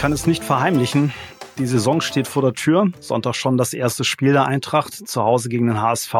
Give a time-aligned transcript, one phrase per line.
[0.00, 1.12] kann es nicht verheimlichen.
[1.58, 2.90] Die Saison steht vor der Tür.
[3.00, 6.14] Sonntag schon das erste Spiel der Eintracht zu Hause gegen den HSV.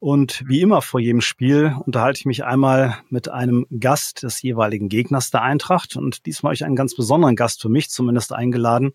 [0.00, 4.88] Und wie immer vor jedem Spiel unterhalte ich mich einmal mit einem Gast des jeweiligen
[4.88, 5.94] Gegners der Eintracht.
[5.94, 8.94] Und diesmal habe ich einen ganz besonderen Gast für mich zumindest eingeladen.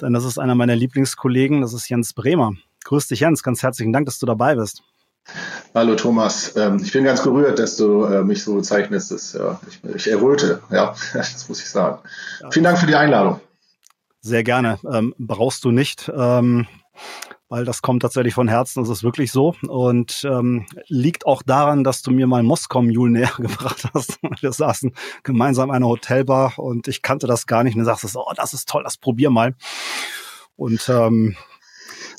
[0.00, 2.52] Denn das ist einer meiner Lieblingskollegen, das ist Jens Bremer.
[2.84, 3.42] Grüß dich, Jens.
[3.42, 4.84] Ganz herzlichen Dank, dass du dabei bist.
[5.74, 9.38] Hallo Thomas, ähm, ich bin ganz gerührt, dass du äh, mich so bezeichnest.
[9.94, 11.98] ich, erröte, ja, das muss ich sagen.
[12.50, 13.40] Vielen Dank für die Einladung.
[14.20, 14.78] Sehr gerne.
[14.90, 16.66] Ähm, brauchst du nicht, ähm,
[17.48, 19.54] weil das kommt tatsächlich von Herzen, das ist wirklich so.
[19.68, 24.18] Und ähm, liegt auch daran, dass du mir mal Moskau Mule näher gebracht hast.
[24.40, 27.74] Wir saßen gemeinsam in einer Hotelbar und ich kannte das gar nicht.
[27.74, 29.54] Und du sagst, oh, das ist toll, das probier mal.
[30.56, 31.36] Und ähm,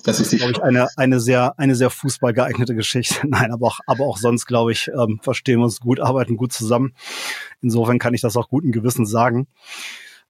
[0.04, 3.16] das ist, glaube ich, eine, eine sehr, eine sehr fußballgeeignete Geschichte.
[3.28, 6.54] Nein, aber auch, aber auch sonst, glaube ich, ähm, verstehen wir uns gut, arbeiten gut
[6.54, 6.94] zusammen.
[7.62, 9.48] Insofern kann ich das auch guten Gewissens sagen.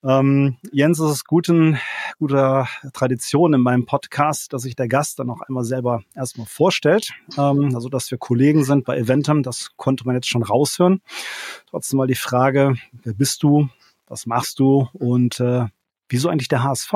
[0.04, 1.80] Ähm, Jens, es ist guten,
[2.20, 7.12] guter Tradition in meinem Podcast, dass sich der Gast dann auch einmal selber erstmal vorstellt.
[7.38, 11.02] Ähm, also, dass wir Kollegen sind bei Eventum, das konnte man jetzt schon raushören.
[11.70, 13.70] Trotzdem mal die Frage, wer bist du?
[14.08, 14.88] Was machst du?
[14.94, 15.66] Und äh,
[16.10, 16.94] wieso eigentlich der HSV?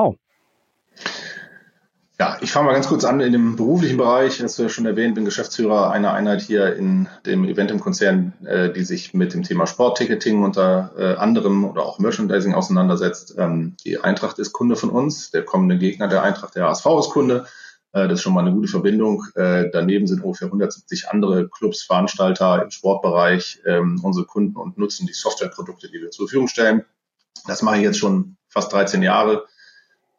[2.20, 4.42] Ja, ich fange mal ganz kurz an in dem beruflichen Bereich.
[4.42, 8.34] Hast du ja schon erwähnt, bin Geschäftsführer einer Einheit hier in dem Event im Konzern,
[8.44, 13.34] äh, die sich mit dem Thema Sportticketing unter äh, anderem oder auch Merchandising auseinandersetzt.
[13.38, 17.10] Ähm, die Eintracht ist Kunde von uns, der kommende Gegner der Eintracht, der HSV ist
[17.10, 17.46] Kunde.
[17.92, 19.24] Äh, das ist schon mal eine gute Verbindung.
[19.34, 25.06] Äh, daneben sind ungefähr 170 andere Clubs, Veranstalter im Sportbereich ähm, unsere Kunden und nutzen
[25.06, 26.84] die Softwareprodukte, die wir zur Verfügung stellen.
[27.46, 29.46] Das mache ich jetzt schon fast 13 Jahre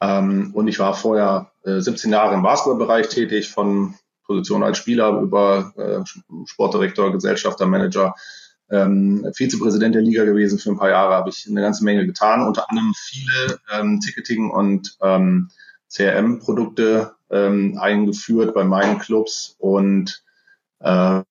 [0.02, 5.20] ähm, und ich war vorher äh, 17 Jahre im Basketballbereich tätig, von Position als Spieler
[5.22, 8.16] über äh, Sportdirektor, Gesellschafter, Manager,
[8.70, 12.46] ähm, Vizepräsident der Liga gewesen für ein paar Jahre, habe ich eine ganze Menge getan,
[12.46, 15.50] unter anderem viele ähm, Ticketing- und ähm,
[15.90, 20.24] CRM-Produkte ähm, eingeführt bei meinen Clubs und
[20.80, 21.22] äh,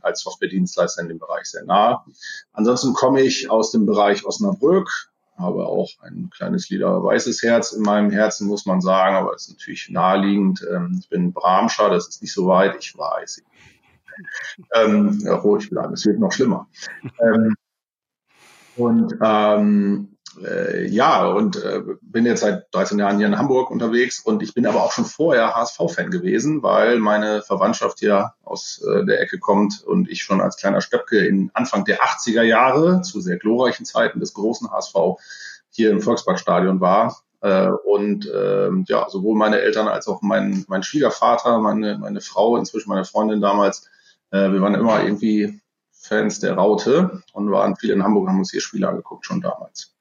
[0.00, 2.04] als Software-Dienstleister in dem Bereich sehr nah.
[2.52, 4.90] Ansonsten komme ich aus dem Bereich Osnabrück,
[5.36, 9.48] habe auch ein kleines lila weißes Herz in meinem Herzen, muss man sagen, aber es
[9.48, 10.64] ist natürlich naheliegend.
[10.70, 13.42] Ähm, ich bin Bramscher, das ist nicht so weit, ich weiß.
[14.74, 16.68] ähm, ja, ruhig bleiben, es wird noch schlimmer.
[17.20, 17.54] Ähm,
[18.76, 24.20] und ähm, äh, ja, und äh, bin jetzt seit 13 Jahren hier in Hamburg unterwegs
[24.20, 29.04] und ich bin aber auch schon vorher HSV-Fan gewesen, weil meine Verwandtschaft hier aus äh,
[29.04, 33.20] der Ecke kommt und ich schon als kleiner Stöpke in Anfang der 80er Jahre zu
[33.20, 34.94] sehr glorreichen Zeiten des großen HSV
[35.70, 37.22] hier im Volksparkstadion war.
[37.40, 42.56] Äh, und äh, ja, sowohl meine Eltern als auch mein, mein Schwiegervater, meine, meine Frau,
[42.56, 43.88] inzwischen meine Freundin damals,
[44.30, 45.60] äh, wir waren immer irgendwie
[45.92, 49.93] Fans der Raute und waren viel in Hamburg, haben uns hier Spiele angeguckt, schon damals.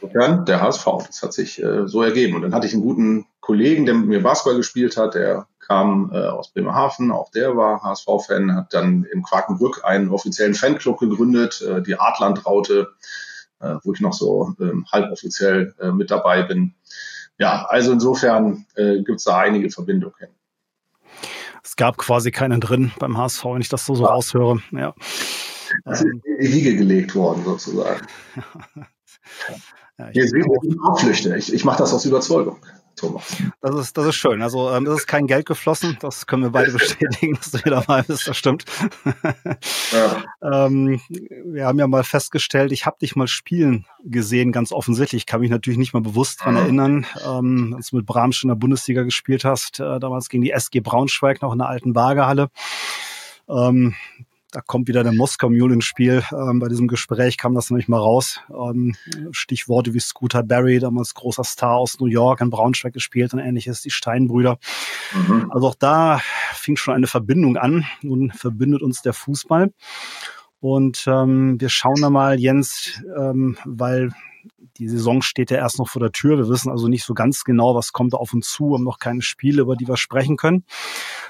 [0.00, 0.86] Insofern der HSV.
[1.06, 2.34] Das hat sich äh, so ergeben.
[2.34, 6.10] Und dann hatte ich einen guten Kollegen, der mit mir Basketball gespielt hat, der kam
[6.12, 11.62] äh, aus Bremerhaven, auch der war HSV-Fan, hat dann in Quakenbrück einen offiziellen Fanclub gegründet,
[11.62, 12.88] äh, die Artland-Raute,
[13.60, 16.74] äh, wo ich noch so äh, halboffiziell äh, mit dabei bin.
[17.38, 20.28] Ja, also insofern äh, gibt es da einige Verbindungen.
[21.62, 24.10] Es gab quasi keinen drin beim HSV, wenn ich das so, so ja.
[24.10, 24.60] raushöre.
[24.72, 24.94] Ja.
[25.84, 28.06] Das ist in die Wiege gelegt worden, sozusagen.
[29.98, 30.30] Ja, ich,
[30.98, 31.36] Flüchte.
[31.36, 32.56] ich, ich mache das aus Überzeugung.
[32.96, 33.36] Thomas.
[33.62, 34.42] Das ist, das ist schön.
[34.42, 35.96] Also ähm, das ist kein Geld geflossen.
[36.00, 38.28] Das können wir beide bestätigen, dass du hier dabei bist.
[38.28, 38.64] Das stimmt.
[39.92, 40.22] Ja.
[40.66, 41.00] ähm,
[41.44, 45.22] wir haben ja mal festgestellt, ich habe dich mal spielen gesehen, ganz offensichtlich.
[45.22, 48.48] Ich kann mich natürlich nicht mal bewusst dran erinnern, ähm, als du mit Bramsch in
[48.48, 49.80] der Bundesliga gespielt hast.
[49.80, 52.50] Äh, damals gegen die SG Braunschweig noch in der alten Waagehalle.
[53.48, 53.94] Ähm,
[54.50, 56.22] da kommt wieder der Moskau Mule ins Spiel.
[56.32, 58.40] Ähm, bei diesem Gespräch kam das nämlich mal raus.
[58.50, 58.96] Ähm,
[59.30, 63.82] Stichworte wie Scooter Barry, damals großer Star aus New York, in Braunschweig gespielt und ähnliches,
[63.82, 64.58] die Steinbrüder.
[65.14, 65.50] Mhm.
[65.50, 66.20] Also auch da
[66.54, 67.84] fing schon eine Verbindung an.
[68.02, 69.72] Nun verbindet uns der Fußball.
[70.60, 74.10] Und ähm, wir schauen da mal, Jens, ähm, weil
[74.76, 76.38] die Saison steht ja erst noch vor der Tür.
[76.38, 79.22] Wir wissen also nicht so ganz genau, was kommt auf uns zu, haben noch keine
[79.22, 80.64] Spiele, über die wir sprechen können.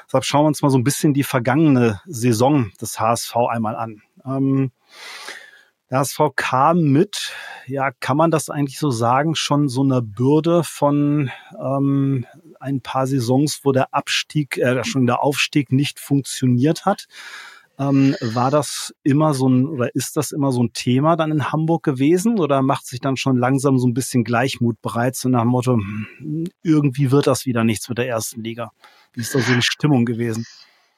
[0.07, 4.03] Deshalb schauen wir uns mal so ein bisschen die vergangene Saison des HSV einmal an.
[4.25, 4.73] Ähm,
[5.91, 7.33] der HSV kam mit,
[7.67, 12.27] ja, kann man das eigentlich so sagen, schon so einer Bürde von ähm,
[12.61, 17.09] ein paar Saisons, wo der Abstieg, äh, schon der Aufstieg nicht funktioniert hat.
[17.81, 21.51] Ähm, war das immer so ein oder ist das immer so ein Thema dann in
[21.51, 25.41] Hamburg gewesen oder macht sich dann schon langsam so ein bisschen Gleichmut bereit, so nach
[25.43, 28.71] dem Motto, hm, irgendwie wird das wieder nichts mit der ersten Liga?
[29.15, 30.45] Wie ist da so die Stimmung gewesen?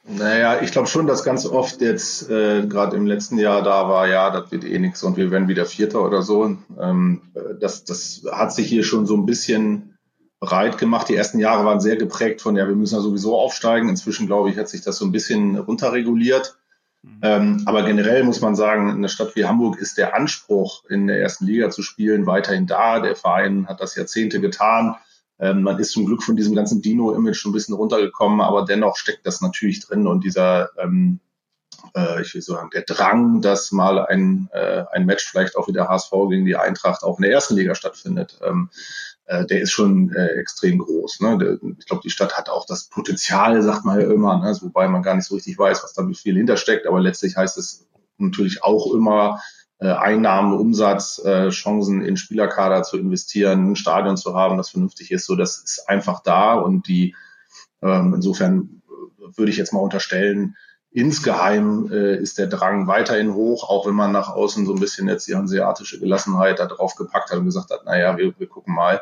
[0.04, 4.08] Naja, ich glaube schon, dass ganz oft jetzt äh, gerade im letzten Jahr da war,
[4.08, 6.56] ja, das wird eh nichts und wir werden wieder Vierter oder so.
[6.80, 7.22] Ähm,
[7.60, 9.96] das, das hat sich hier schon so ein bisschen
[10.40, 11.08] breit gemacht.
[11.08, 13.88] Die ersten Jahre waren sehr geprägt von, ja, wir müssen ja sowieso aufsteigen.
[13.88, 16.58] Inzwischen, glaube ich, hat sich das so ein bisschen runterreguliert.
[17.02, 17.20] Mhm.
[17.22, 21.08] Ähm, aber generell muss man sagen, in einer Stadt wie Hamburg ist der Anspruch, in
[21.08, 23.00] der ersten Liga zu spielen, weiterhin da.
[23.00, 24.96] Der Verein hat das Jahrzehnte getan.
[25.38, 28.96] Ähm, man ist zum Glück von diesem ganzen Dino-Image schon ein bisschen runtergekommen, aber dennoch
[28.96, 31.18] steckt das natürlich drin und dieser, ähm,
[31.96, 35.88] äh, ich will sagen, der Drang, dass mal ein, äh, ein Match vielleicht auch wieder
[35.88, 38.38] HSV gegen die Eintracht auch in der ersten Liga stattfindet.
[38.44, 38.70] Ähm,
[39.26, 41.20] äh, der ist schon äh, extrem groß.
[41.20, 41.38] Ne?
[41.38, 44.56] Der, ich glaube, die Stadt hat auch das Potenzial, sagt man ja immer, ne?
[44.60, 47.86] wobei man gar nicht so richtig weiß, was da viel hintersteckt, aber letztlich heißt es
[48.18, 49.40] natürlich auch immer,
[49.78, 55.10] äh, Einnahmen, Umsatz, äh, Chancen in Spielerkader zu investieren, ein Stadion zu haben, das vernünftig
[55.10, 55.26] ist.
[55.26, 57.16] So, das ist einfach da und die
[57.82, 58.82] ähm, insofern
[59.36, 60.56] würde ich jetzt mal unterstellen,
[60.94, 65.08] insgeheim äh, ist der Drang weiterhin hoch, auch wenn man nach außen so ein bisschen
[65.08, 68.74] jetzt die hanseatische Gelassenheit da drauf gepackt hat und gesagt hat, naja, wir, wir gucken
[68.74, 69.00] mal.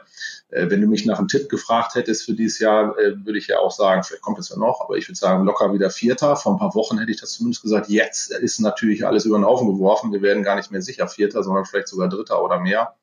[0.51, 3.49] Äh, wenn du mich nach einem Tipp gefragt hättest für dieses Jahr, äh, würde ich
[3.49, 6.37] ja auch sagen, vielleicht kommt es ja noch, aber ich würde sagen, locker wieder Vierter.
[6.37, 9.45] Vor ein paar Wochen hätte ich das zumindest gesagt, jetzt ist natürlich alles über den
[9.45, 10.13] Haufen geworfen.
[10.13, 12.95] Wir werden gar nicht mehr sicher Vierter, sondern vielleicht sogar Dritter oder mehr.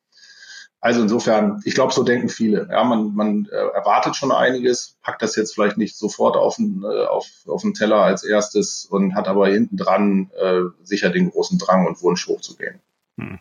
[0.80, 2.68] Also insofern, ich glaube, so denken viele.
[2.70, 6.84] Ja, man, man äh, erwartet schon einiges, packt das jetzt vielleicht nicht sofort auf den,
[6.84, 11.30] äh, auf, auf den Teller als erstes und hat aber hinten dran äh, sicher den
[11.30, 12.80] großen Drang und Wunsch hochzugehen.
[13.16, 13.40] Hm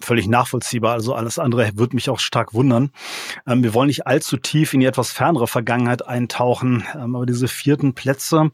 [0.00, 0.92] völlig nachvollziehbar.
[0.92, 2.90] Also alles andere würde mich auch stark wundern.
[3.46, 7.48] Ähm, wir wollen nicht allzu tief in die etwas fernere Vergangenheit eintauchen, ähm, aber diese
[7.48, 8.50] vierten Plätze,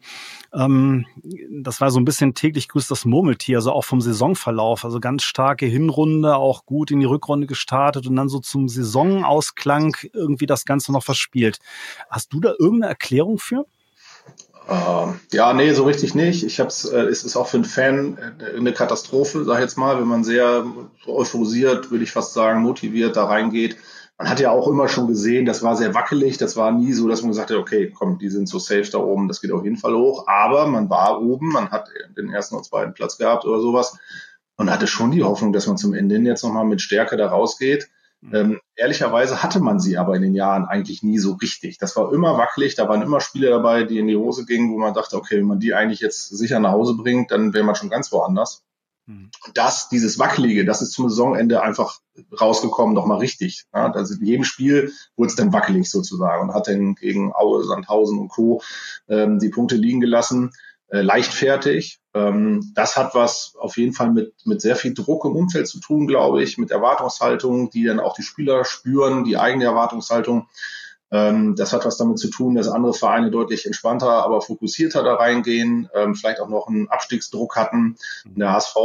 [0.52, 1.06] ähm,
[1.50, 4.84] das war so ein bisschen täglich grüßt das Murmeltier, also auch vom Saisonverlauf.
[4.84, 9.96] Also ganz starke Hinrunde, auch gut in die Rückrunde gestartet und dann so zum Saisonausklang
[10.12, 11.58] irgendwie das Ganze noch verspielt.
[12.08, 13.66] Hast du da irgendeine Erklärung für?
[14.70, 16.44] Uh, ja, nee, so richtig nicht.
[16.44, 19.76] Ich hab's, äh, es ist auch für einen Fan äh, eine Katastrophe, sag ich jetzt
[19.76, 20.64] mal, wenn man sehr
[21.06, 23.76] euphorisiert, würde ich fast sagen, motiviert da reingeht.
[24.16, 27.08] Man hat ja auch immer schon gesehen, das war sehr wackelig, das war nie so,
[27.08, 29.64] dass man gesagt hat, okay, komm, die sind so safe da oben, das geht auf
[29.64, 30.28] jeden Fall hoch.
[30.28, 33.98] Aber man war oben, man hat den ersten und zweiten Platz gehabt oder sowas
[34.56, 37.26] und hatte schon die Hoffnung, dass man zum Ende hin jetzt nochmal mit Stärke da
[37.26, 37.88] rausgeht.
[38.22, 38.34] Mhm.
[38.34, 41.78] Ähm, ehrlicherweise hatte man sie aber in den Jahren eigentlich nie so richtig.
[41.78, 44.78] Das war immer wackelig, da waren immer Spiele dabei, die in die Hose gingen, wo
[44.78, 47.74] man dachte, okay, wenn man die eigentlich jetzt sicher nach Hause bringt, dann wäre man
[47.74, 48.62] schon ganz woanders.
[49.06, 49.30] Mhm.
[49.46, 51.98] Und das, dieses Wackelige, das ist zum Saisonende einfach
[52.38, 53.64] rausgekommen, doch mal richtig.
[53.72, 57.64] Ja, also in jedem Spiel wurde es dann wackelig sozusagen und hat dann gegen Aue,
[57.64, 58.62] Sandhausen und Co.
[59.08, 60.52] Ähm, die Punkte liegen gelassen
[60.90, 62.00] äh, leichtfertig.
[62.14, 65.80] Ähm, das hat was auf jeden Fall mit, mit sehr viel Druck im Umfeld zu
[65.80, 70.48] tun, glaube ich, mit Erwartungshaltung, die dann auch die Spieler spüren, die eigene Erwartungshaltung.
[71.12, 75.14] Ähm, das hat was damit zu tun, dass andere Vereine deutlich entspannter, aber fokussierter da
[75.14, 77.96] reingehen, ähm, vielleicht auch noch einen Abstiegsdruck hatten.
[78.24, 78.76] Der HSV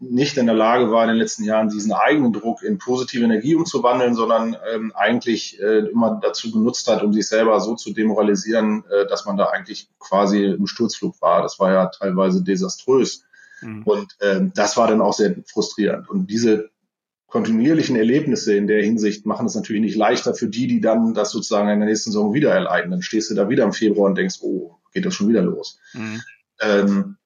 [0.00, 3.54] nicht in der Lage war, in den letzten Jahren diesen eigenen Druck in positive Energie
[3.54, 8.84] umzuwandeln, sondern ähm, eigentlich äh, immer dazu genutzt hat, um sich selber so zu demoralisieren,
[8.90, 11.42] äh, dass man da eigentlich quasi im Sturzflug war.
[11.42, 13.24] Das war ja teilweise desaströs.
[13.60, 13.82] Mhm.
[13.84, 16.08] Und ähm, das war dann auch sehr frustrierend.
[16.08, 16.70] Und diese
[17.28, 21.30] kontinuierlichen Erlebnisse in der Hinsicht machen es natürlich nicht leichter für die, die dann das
[21.30, 22.90] sozusagen in der nächsten Saison wieder erleiden.
[22.90, 25.78] Dann stehst du da wieder im Februar und denkst, oh, geht das schon wieder los.
[25.92, 26.22] Mhm.
[26.60, 27.16] Ähm,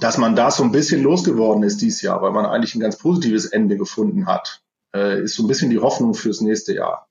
[0.00, 2.96] dass man da so ein bisschen losgeworden ist dieses Jahr, weil man eigentlich ein ganz
[2.96, 4.62] positives Ende gefunden hat,
[4.94, 7.08] äh, ist so ein bisschen die Hoffnung fürs nächste Jahr.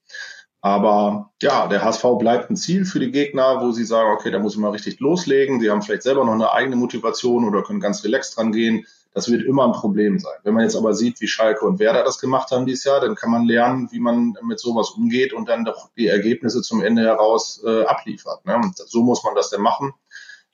[0.62, 4.40] Aber ja, der HSV bleibt ein Ziel für die Gegner, wo sie sagen, okay, da
[4.40, 5.60] muss ich mal richtig loslegen.
[5.60, 8.86] Sie haben vielleicht selber noch eine eigene Motivation oder können ganz relaxed dran gehen.
[9.18, 10.36] Das wird immer ein Problem sein.
[10.44, 13.16] Wenn man jetzt aber sieht, wie Schalke und Werder das gemacht haben dieses Jahr, dann
[13.16, 17.02] kann man lernen, wie man mit sowas umgeht und dann doch die Ergebnisse zum Ende
[17.02, 18.46] heraus äh, abliefert.
[18.46, 18.56] Ne?
[18.58, 19.94] Und so muss man das denn machen.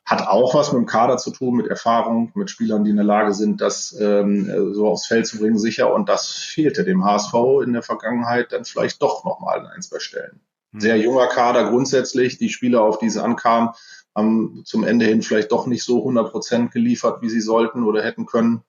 [0.05, 3.03] Hat auch was mit dem Kader zu tun, mit Erfahrung, mit Spielern, die in der
[3.03, 5.93] Lage sind, das ähm, so aufs Feld zu bringen, sicher.
[5.93, 7.34] Und das fehlte dem HSV
[7.65, 10.39] in der Vergangenheit dann vielleicht doch nochmal an ein, zwei Stellen.
[10.72, 10.79] Hm.
[10.79, 12.38] Sehr junger Kader grundsätzlich.
[12.38, 13.74] Die Spieler, auf die es ankam,
[14.15, 18.03] haben zum Ende hin vielleicht doch nicht so 100 Prozent geliefert, wie sie sollten oder
[18.03, 18.62] hätten können.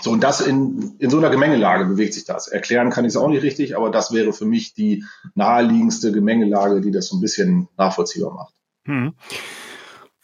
[0.00, 2.48] So, und das in, in so einer Gemengelage bewegt sich das.
[2.48, 5.04] Erklären kann ich es auch nicht richtig, aber das wäre für mich die
[5.34, 8.54] naheliegendste Gemengelage, die das so ein bisschen nachvollziehbar macht.
[8.84, 9.14] Hm.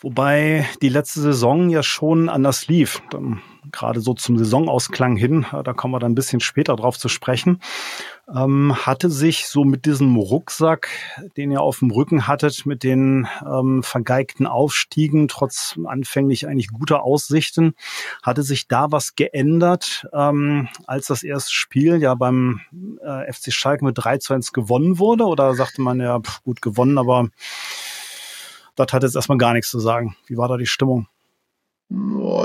[0.02, 3.02] Wobei die letzte Saison ja schon anders lief.
[3.71, 7.61] Gerade so zum Saisonausklang hin, da kommen wir dann ein bisschen später drauf zu sprechen,
[8.35, 10.88] ähm, hatte sich so mit diesem Rucksack,
[11.37, 17.04] den ihr auf dem Rücken hattet, mit den ähm, vergeigten Aufstiegen, trotz anfänglich eigentlich guter
[17.04, 17.75] Aussichten,
[18.25, 22.61] hatte sich da was geändert, ähm, als das erste Spiel ja beim
[23.00, 25.25] äh, FC Schalke mit 3 zu 1 gewonnen wurde?
[25.25, 27.28] Oder sagte man ja, pff, gut gewonnen, aber
[28.76, 30.17] das hat jetzt erstmal gar nichts zu sagen.
[30.26, 31.09] Wie war da die Stimmung?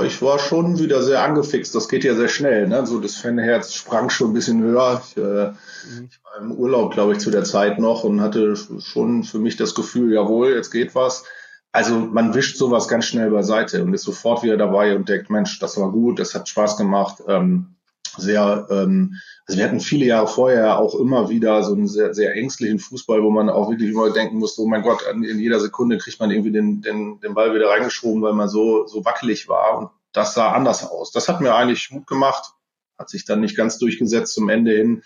[0.04, 1.74] Ich war schon wieder sehr angefixt.
[1.74, 2.68] Das geht ja sehr schnell.
[2.68, 2.86] Ne?
[2.86, 5.02] So das Fanherz sprang schon ein bisschen höher.
[5.02, 6.08] Ich, äh, mhm.
[6.10, 9.56] ich war im Urlaub, glaube ich, zu der Zeit noch und hatte schon für mich
[9.56, 11.24] das Gefühl, jawohl, jetzt geht was.
[11.72, 15.58] Also man wischt sowas ganz schnell beiseite und ist sofort wieder dabei und denkt, Mensch,
[15.58, 17.22] das war gut, das hat Spaß gemacht.
[17.26, 17.76] Ähm,
[18.18, 19.14] sehr, ähm,
[19.46, 23.22] also wir hatten viele Jahre vorher auch immer wieder so einen sehr, sehr ängstlichen Fußball,
[23.22, 26.30] wo man auch wirklich immer denken musste, oh mein Gott, in jeder Sekunde kriegt man
[26.30, 29.78] irgendwie den, den, den Ball wieder reingeschoben, weil man so, so wackelig war.
[29.78, 31.12] Und das sah anders aus.
[31.12, 32.52] Das hat mir eigentlich Mut gemacht,
[32.98, 35.02] hat sich dann nicht ganz durchgesetzt zum Ende hin.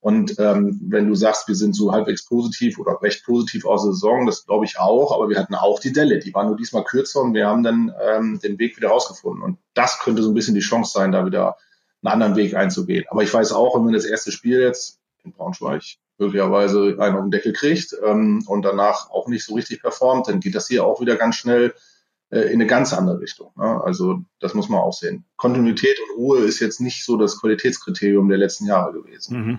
[0.00, 3.94] Und ähm, wenn du sagst, wir sind so halbwegs positiv oder recht positiv aus der
[3.94, 6.84] Saison, das glaube ich auch, aber wir hatten auch die Delle, die war nur diesmal
[6.84, 9.42] kürzer und wir haben dann ähm, den Weg wieder rausgefunden.
[9.42, 11.56] Und das könnte so ein bisschen die Chance sein, da wieder
[12.04, 13.04] einen anderen Weg einzugehen.
[13.08, 15.82] Aber ich weiß auch, wenn man das erste Spiel jetzt in Braunschweig
[16.18, 20.40] möglicherweise einen auf den Deckel kriegt ähm, und danach auch nicht so richtig performt, dann
[20.40, 21.74] geht das hier auch wieder ganz schnell
[22.30, 23.50] äh, in eine ganz andere Richtung.
[23.56, 23.82] Ne?
[23.82, 25.24] Also das muss man auch sehen.
[25.36, 29.36] Kontinuität und Ruhe ist jetzt nicht so das Qualitätskriterium der letzten Jahre gewesen.
[29.36, 29.58] Mhm.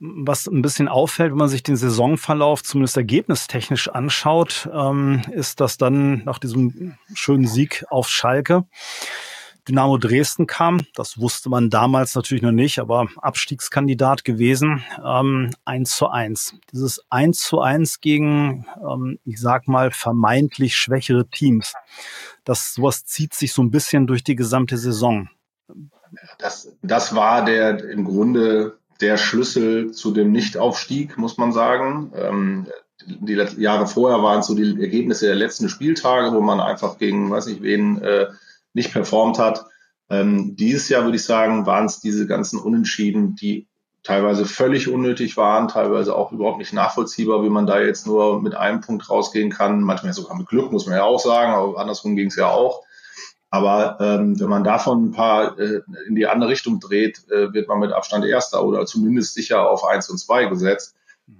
[0.00, 5.78] Was ein bisschen auffällt, wenn man sich den Saisonverlauf zumindest ergebnistechnisch anschaut, ähm, ist, dass
[5.78, 8.64] dann nach diesem schönen Sieg auf Schalke
[9.68, 10.80] Dynamo Dresden kam.
[10.94, 14.84] Das wusste man damals natürlich noch nicht, aber Abstiegskandidat gewesen.
[15.04, 16.54] Ähm, 1 zu 1.
[16.72, 21.74] Dieses 1 zu 1 gegen, ähm, ich sag mal, vermeintlich schwächere Teams.
[22.44, 25.28] Das, sowas zieht sich so ein bisschen durch die gesamte Saison.
[26.38, 32.12] Das, das war der im Grunde der Schlüssel zu dem Nichtaufstieg, muss man sagen.
[32.14, 32.66] Ähm,
[33.04, 37.48] die Jahre vorher waren so die Ergebnisse der letzten Spieltage, wo man einfach gegen, weiß
[37.48, 38.26] ich wen, äh,
[38.76, 39.64] nicht performt hat.
[40.08, 43.66] Ähm, dieses Jahr würde ich sagen, waren es diese ganzen Unentschieden, die
[44.04, 48.54] teilweise völlig unnötig waren, teilweise auch überhaupt nicht nachvollziehbar, wie man da jetzt nur mit
[48.54, 49.80] einem Punkt rausgehen kann.
[49.80, 52.82] Manchmal sogar mit Glück, muss man ja auch sagen, aber andersrum ging es ja auch.
[53.50, 57.66] Aber ähm, wenn man davon ein paar äh, in die andere Richtung dreht, äh, wird
[57.66, 60.94] man mit Abstand Erster oder zumindest sicher auf eins und zwei gesetzt.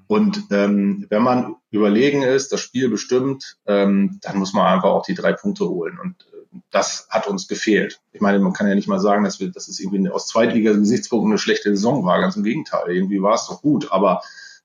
[0.08, 5.04] Und ähm, wenn man überlegen ist, das Spiel bestimmt, ähm, dann muss man einfach auch
[5.04, 5.98] die drei Punkte holen.
[6.02, 6.26] Und
[6.70, 8.00] das hat uns gefehlt.
[8.12, 11.30] Ich meine, man kann ja nicht mal sagen, dass wir, dass es irgendwie aus Zweitliga-Gesichtspunkten
[11.32, 12.20] eine schlechte Saison war.
[12.20, 12.90] Ganz im Gegenteil.
[12.90, 13.92] Irgendwie war es doch gut.
[13.92, 14.22] Aber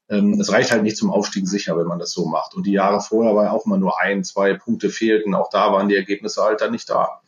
[0.09, 2.53] ähm, es reicht halt nicht zum Aufstieg sicher, wenn man das so macht.
[2.55, 5.35] Und die Jahre vorher war ja auch immer nur ein, zwei Punkte fehlten.
[5.35, 7.21] Auch da waren die Ergebnisse halt dann nicht da.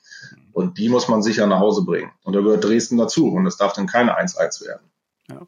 [0.51, 2.11] Und die muss man sicher nach Hause bringen.
[2.23, 3.27] Und da gehört Dresden dazu.
[3.29, 4.89] Und es darf dann keine 1-1 werden.
[5.29, 5.47] Ja.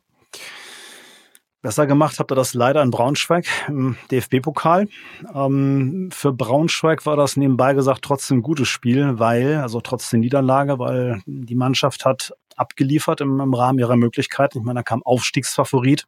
[1.65, 4.87] Besser gemacht habt ihr das leider in Braunschweig im DFB-Pokal.
[5.33, 10.19] Ähm, für Braunschweig war das nebenbei gesagt trotzdem ein gutes Spiel, weil, also trotz der
[10.19, 14.59] Niederlage, weil die Mannschaft hat abgeliefert im, im Rahmen ihrer Möglichkeiten.
[14.59, 16.05] Ich meine, da kam Aufstiegsfavorit.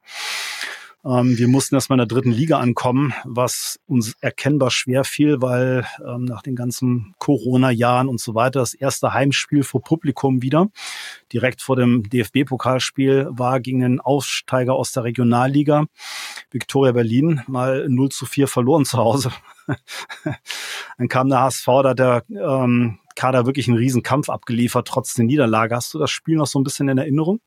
[1.05, 5.85] Ähm, wir mussten erstmal in der dritten Liga ankommen, was uns erkennbar schwer fiel, weil
[6.05, 10.69] ähm, nach den ganzen Corona-Jahren und so weiter das erste Heimspiel vor Publikum wieder,
[11.31, 15.85] direkt vor dem DFB-Pokalspiel, war gegen den Aufsteiger aus der Regionalliga,
[16.51, 19.31] Viktoria Berlin, mal 0 zu 4 verloren zu Hause.
[20.97, 25.25] Dann kam der HSV, da hat der ähm, Kader wirklich einen Riesenkampf abgeliefert, trotz der
[25.25, 25.75] Niederlage.
[25.75, 27.41] Hast du das Spiel noch so ein bisschen in Erinnerung?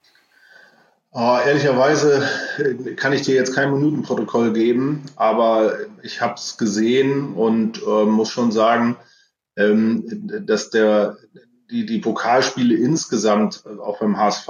[1.12, 7.34] Oh, ehrlicherweise äh, kann ich dir jetzt kein Minutenprotokoll geben, aber ich habe es gesehen
[7.34, 8.96] und äh, muss schon sagen,
[9.56, 10.04] ähm,
[10.46, 11.16] dass der
[11.68, 14.48] die, die Pokalspiele insgesamt äh, auch beim HSV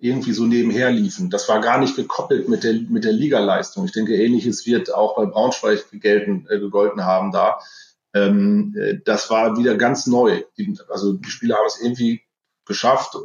[0.00, 1.30] irgendwie so nebenher liefen.
[1.30, 3.84] Das war gar nicht gekoppelt mit der mit der Ligaleistung.
[3.84, 7.60] Ich denke, ähnliches wird auch bei Braunschweig gelten, äh, gegolten haben da.
[8.12, 10.42] Ähm, äh, das war wieder ganz neu.
[10.88, 12.22] Also die Spieler haben es irgendwie
[12.64, 13.16] geschafft,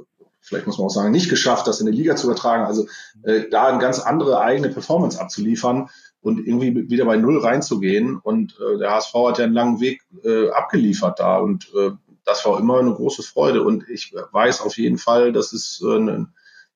[0.42, 2.66] vielleicht muss man auch sagen, nicht geschafft, das in die Liga zu übertragen.
[2.66, 2.88] Also
[3.24, 5.90] äh, da eine ganz andere eigene Performance abzuliefern
[6.22, 8.18] und irgendwie wieder bei Null reinzugehen.
[8.18, 11.92] Und äh, der HSV hat ja einen langen Weg äh, abgeliefert da und äh,
[12.26, 13.64] das war immer eine große Freude.
[13.64, 16.34] Und ich weiß auf jeden Fall, dass es äh, ein,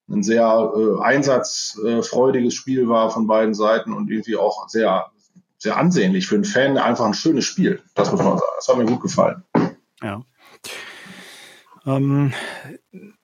[0.10, 5.12] ein sehr äh, einsatzfreudiges Spiel war von beiden Seiten und irgendwie auch sehr,
[5.58, 6.78] sehr ansehnlich für einen Fan.
[6.78, 7.82] Einfach ein schönes Spiel.
[7.94, 8.52] Das muss man sagen.
[8.58, 9.44] Das hat mir gut gefallen.
[10.02, 10.22] Ja.
[11.86, 12.34] Ähm,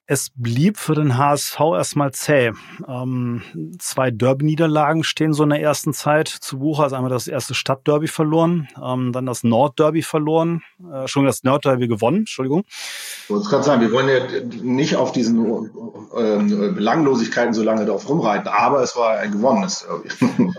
[0.06, 2.52] es blieb für den HSV erstmal zäh.
[2.88, 3.42] Ähm,
[3.78, 6.82] zwei Derby-Niederlagen stehen so in der ersten Zeit zu Buche.
[6.82, 11.86] Also einmal das erste Stadtderby verloren, ähm, dann das Nordderby verloren, äh, schon das Nordderby
[11.86, 12.64] gewonnen, Entschuldigung.
[12.66, 15.70] Ich wollte gerade sagen, wir wollen ja nicht auf diesen
[16.16, 20.08] äh, Belanglosigkeiten so lange darauf rumreiten, aber es war ein gewonnenes Derby.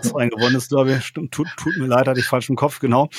[0.00, 2.80] Es war ein gewonnenes Derby, stimmt, tut, tut mir leid, hatte ich falsch im Kopf,
[2.80, 3.10] genau.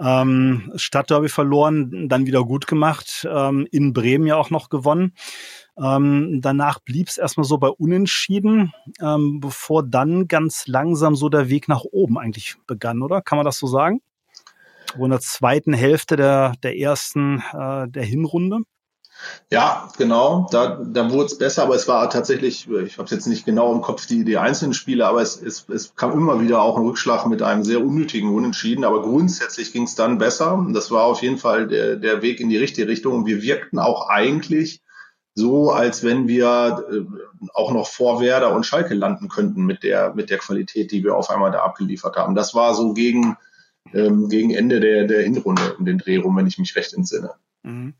[0.00, 5.14] Ähm, Stadtderby verloren, dann wieder gut gemacht, ähm, in Bremen ja auch noch gewonnen.
[5.76, 11.48] Ähm, danach blieb es erstmal so bei Unentschieden, ähm, bevor dann ganz langsam so der
[11.48, 13.22] Weg nach oben eigentlich begann, oder?
[13.22, 14.00] Kann man das so sagen?
[14.96, 18.60] so in der zweiten Hälfte der, der ersten äh, der Hinrunde.
[19.50, 20.46] Ja, genau.
[20.50, 23.72] Da, da wurde es besser, aber es war tatsächlich, ich habe es jetzt nicht genau
[23.72, 26.84] im Kopf, die, die einzelnen Spiele, aber es, es, es kam immer wieder auch ein
[26.84, 28.84] Rückschlag mit einem sehr unnötigen Unentschieden.
[28.84, 30.66] Aber grundsätzlich ging es dann besser.
[30.72, 33.14] Das war auf jeden Fall der, der Weg in die richtige Richtung.
[33.14, 34.82] Und wir wirkten auch eigentlich
[35.34, 40.12] so, als wenn wir äh, auch noch vor Werder und Schalke landen könnten mit der,
[40.14, 42.34] mit der Qualität, die wir auf einmal da abgeliefert haben.
[42.34, 43.36] Das war so gegen,
[43.94, 47.30] ähm, gegen Ende der, der Hinrunde um den Dreh rum, wenn ich mich recht entsinne.
[47.62, 47.94] Mhm.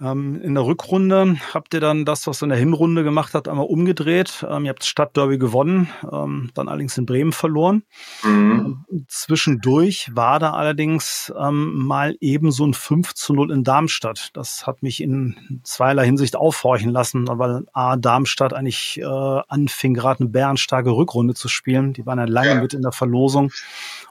[0.00, 3.48] Ähm, in der Rückrunde habt ihr dann das, was ihr in der Hinrunde gemacht habt,
[3.48, 4.44] einmal umgedreht.
[4.48, 7.84] Ähm, ihr habt das Stadtderby gewonnen, ähm, dann allerdings in Bremen verloren.
[8.22, 8.84] Mhm.
[9.08, 14.30] Zwischendurch war da allerdings mal eben so ein 5 zu 0 in Darmstadt.
[14.34, 20.20] Das hat mich in zweierlei Hinsicht aufhorchen lassen, weil A, Darmstadt eigentlich äh, anfing, gerade
[20.20, 21.92] eine bärenstarke Rückrunde zu spielen.
[21.92, 22.60] Die waren ja lange ja.
[22.60, 23.52] mit in der Verlosung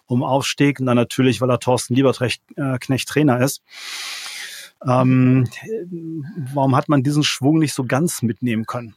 [0.05, 3.61] um Aufstieg und dann natürlich, weil er Thorsten Lieberknecht äh, Trainer ist.
[4.85, 5.47] Ähm,
[6.53, 8.95] warum hat man diesen Schwung nicht so ganz mitnehmen können?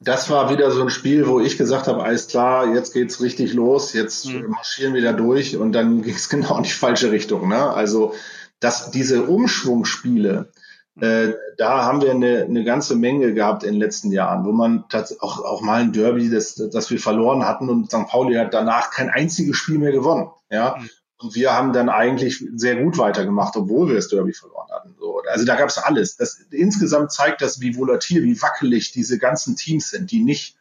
[0.00, 3.52] Das war wieder so ein Spiel, wo ich gesagt habe, alles klar, jetzt geht's richtig
[3.52, 4.50] los, jetzt mhm.
[4.50, 7.48] marschieren wir da durch und dann ging es genau in die falsche Richtung.
[7.48, 7.70] Ne?
[7.70, 8.14] Also
[8.60, 10.52] dass diese Umschwungspiele,
[11.00, 14.84] äh, da haben wir eine, eine ganze Menge gehabt in den letzten Jahren, wo man
[15.20, 18.08] auch, auch mal ein Derby, das, das wir verloren hatten und St.
[18.08, 20.30] Pauli hat danach kein einziges Spiel mehr gewonnen.
[20.50, 20.90] Ja, mhm.
[21.20, 24.94] Und wir haben dann eigentlich sehr gut weitergemacht, obwohl wir das Derby verloren hatten.
[24.98, 26.16] So, also da gab es alles.
[26.16, 30.56] Das, insgesamt zeigt das, wie volatil, wie wackelig diese ganzen Teams sind, die nicht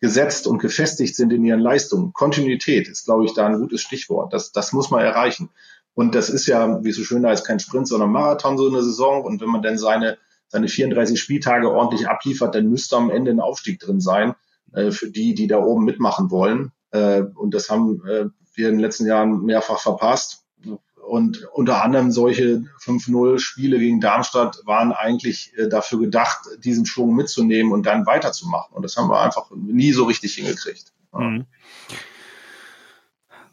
[0.00, 2.12] gesetzt und gefestigt sind in ihren Leistungen.
[2.12, 4.32] Kontinuität ist, glaube ich, da ein gutes Stichwort.
[4.32, 5.50] Das, das muss man erreichen.
[5.94, 8.82] Und das ist ja, wie so schön da ist, kein Sprint, sondern Marathon so eine
[8.82, 9.24] Saison.
[9.24, 13.40] Und wenn man dann seine, seine 34 Spieltage ordentlich abliefert, dann müsste am Ende ein
[13.40, 14.34] Aufstieg drin sein
[14.72, 16.72] äh, für die, die da oben mitmachen wollen.
[16.92, 18.26] Äh, und das haben äh,
[18.58, 20.44] wir in den letzten Jahren mehrfach verpasst.
[21.08, 27.14] Und unter anderem solche 5-0 Spiele gegen Darmstadt waren eigentlich äh, dafür gedacht, diesen Schwung
[27.14, 28.76] mitzunehmen und dann weiterzumachen.
[28.76, 30.92] Und das haben wir einfach nie so richtig hingekriegt.
[31.14, 31.46] Mhm.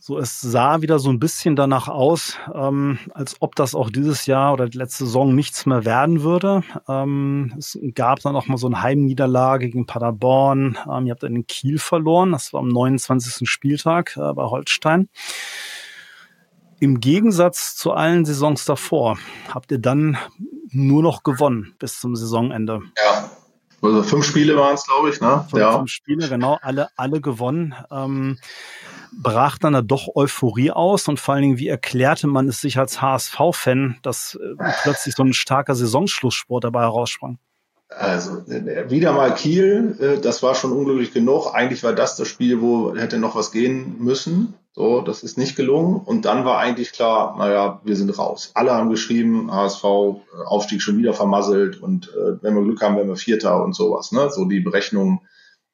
[0.08, 4.28] So, es sah wieder so ein bisschen danach aus, ähm, als ob das auch dieses
[4.28, 6.62] Jahr oder die letzte Saison nichts mehr werden würde.
[6.88, 10.78] Ähm, es gab dann auch mal so eine Heimniederlage gegen Paderborn.
[10.88, 12.34] Ähm, ihr habt in Kiel verloren.
[12.34, 13.50] Das war am 29.
[13.50, 15.10] Spieltag äh, bei Holstein.
[16.80, 19.18] Im Gegensatz zu allen Saisons davor
[19.50, 20.20] habt ihr dann
[20.70, 22.82] nur noch gewonnen bis zum Saisonende.
[22.96, 23.32] Ja.
[23.82, 25.46] Also fünf Spiele waren es, glaube ich, ne?
[25.50, 25.78] Fünf, ja.
[25.78, 27.76] fünf Spiele, genau, alle, alle gewonnen.
[27.92, 28.38] Ähm,
[29.12, 32.78] brach dann da doch Euphorie aus und vor allen Dingen, wie erklärte man es sich
[32.78, 37.38] als HSV-Fan, dass äh, plötzlich so ein starker Saisonschlusssport dabei heraussprang?
[37.90, 41.54] Also äh, wieder mal Kiel, äh, das war schon unglücklich genug.
[41.54, 44.56] Eigentlich war das das Spiel, wo hätte noch was gehen müssen.
[44.74, 45.96] So, das ist nicht gelungen.
[45.96, 48.52] Und dann war eigentlich klar, naja, wir sind raus.
[48.56, 52.98] Alle haben geschrieben, HSV, äh, Aufstieg schon wieder vermasselt und äh, wenn wir Glück haben,
[52.98, 54.12] werden wir Vierter und sowas.
[54.12, 54.30] Ne?
[54.32, 55.22] So die Berechnungen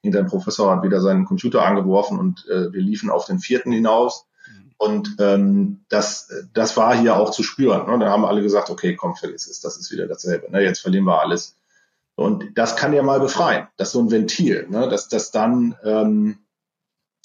[0.01, 4.27] Irgendein Professor hat wieder seinen Computer angeworfen und äh, wir liefen auf den vierten hinaus.
[4.47, 4.71] Mhm.
[4.77, 7.89] Und ähm, das, das war hier auch zu spüren.
[7.89, 7.99] Ne?
[7.99, 10.51] Da haben alle gesagt, okay, komm, vergiss es, das ist wieder dasselbe.
[10.51, 10.63] Ne?
[10.63, 11.57] Jetzt verlieren wir alles.
[12.15, 13.67] Und das kann ja mal befreien.
[13.77, 14.89] Das ist so ein Ventil, ne?
[14.89, 16.37] dass das dann ähm,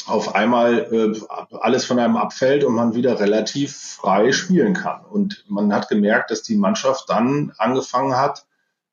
[0.06, 1.20] auf einmal äh,
[1.58, 5.04] alles von einem abfällt und man wieder relativ frei spielen kann.
[5.04, 8.46] Und man hat gemerkt, dass die Mannschaft dann angefangen hat,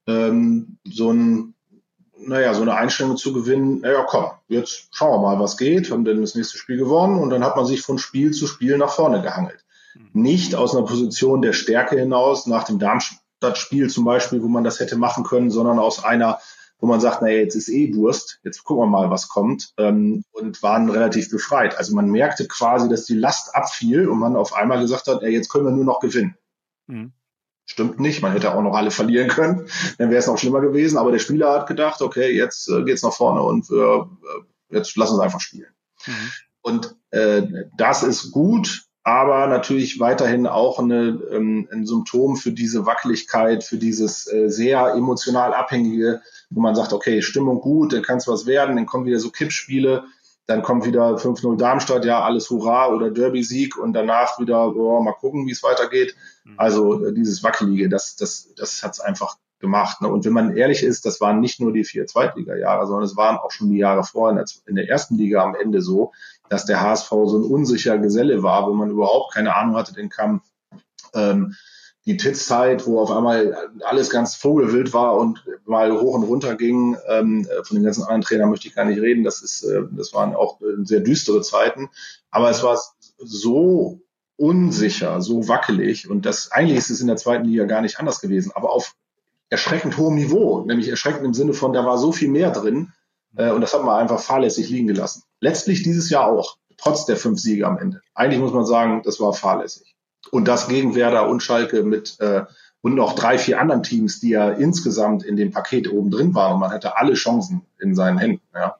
[0.08, 1.53] ähm, so ein
[2.28, 6.06] naja, so eine Einstellung zu gewinnen, naja, komm, jetzt schauen wir mal, was geht, haben
[6.06, 8.92] dann das nächste Spiel gewonnen und dann hat man sich von Spiel zu Spiel nach
[8.92, 9.64] vorne gehangelt.
[9.96, 10.22] Mhm.
[10.22, 14.80] Nicht aus einer Position der Stärke hinaus, nach dem Darmstadt-Spiel zum Beispiel, wo man das
[14.80, 16.40] hätte machen können, sondern aus einer,
[16.80, 20.24] wo man sagt, naja, jetzt ist eh Wurst, jetzt gucken wir mal, was kommt, ähm,
[20.32, 21.78] und waren relativ befreit.
[21.78, 25.32] Also man merkte quasi, dass die Last abfiel und man auf einmal gesagt hat, ey,
[25.32, 26.38] jetzt können wir nur noch gewinnen.
[26.88, 27.14] Mhm.
[27.66, 30.98] Stimmt nicht, man hätte auch noch alle verlieren können, dann wäre es noch schlimmer gewesen.
[30.98, 34.10] Aber der Spieler hat gedacht, okay, jetzt äh, geht's nach vorne und wir,
[34.70, 35.74] äh, jetzt lassen wir einfach spielen.
[36.06, 36.32] Mhm.
[36.62, 37.44] Und äh,
[37.78, 43.78] das ist gut, aber natürlich weiterhin auch eine, ähm, ein Symptom für diese Wackeligkeit, für
[43.78, 48.46] dieses äh, sehr emotional abhängige, wo man sagt, okay, Stimmung gut, dann kann es was
[48.46, 50.06] werden, dann kommen wieder so Kippspiele,
[50.46, 55.14] dann kommt wieder 5-0 Darmstadt, ja, alles Hurra oder Derby-Sieg und danach wieder, oh, mal
[55.14, 56.16] gucken, wie es weitergeht.
[56.44, 56.54] Mhm.
[56.58, 60.02] Also äh, dieses Wackelige, das, das, das hat es einfach gemacht.
[60.02, 60.10] Ne?
[60.10, 63.38] Und wenn man ehrlich ist, das waren nicht nur die vier Zweitliga-Jahre, sondern es waren
[63.38, 66.12] auch schon die Jahre vorher in der, in der ersten Liga am Ende so,
[66.50, 70.10] dass der HSV so ein unsicher Geselle war, wo man überhaupt keine Ahnung hatte, den
[70.10, 70.42] kam
[71.14, 71.56] ähm,
[72.06, 76.98] die Titzzeit, wo auf einmal alles ganz vogelwild war und mal hoch und runter ging.
[77.08, 79.24] Ähm, von den ganzen anderen Trainern möchte ich gar nicht reden.
[79.24, 81.90] Das ist, äh, das waren auch äh, sehr düstere Zeiten.
[82.30, 82.78] Aber es war
[83.18, 84.02] so
[84.36, 86.10] unsicher, so wackelig.
[86.10, 88.96] Und das eigentlich ist es in der zweiten Liga gar nicht anders gewesen, aber auf
[89.50, 92.92] erschreckend hohem Niveau, nämlich erschreckend im Sinne von, da war so viel mehr drin.
[93.38, 95.24] Äh, und das hat man einfach fahrlässig liegen gelassen.
[95.40, 98.02] Letztlich dieses Jahr auch, trotz der fünf Siege am Ende.
[98.14, 99.93] Eigentlich muss man sagen, das war fahrlässig.
[100.32, 102.44] Und das gegen Werder und Schalke mit äh,
[102.82, 106.60] und noch drei, vier anderen Teams, die ja insgesamt in dem Paket oben drin waren.
[106.60, 108.42] Man hatte alle Chancen in seinen Händen.
[108.54, 108.76] Ja.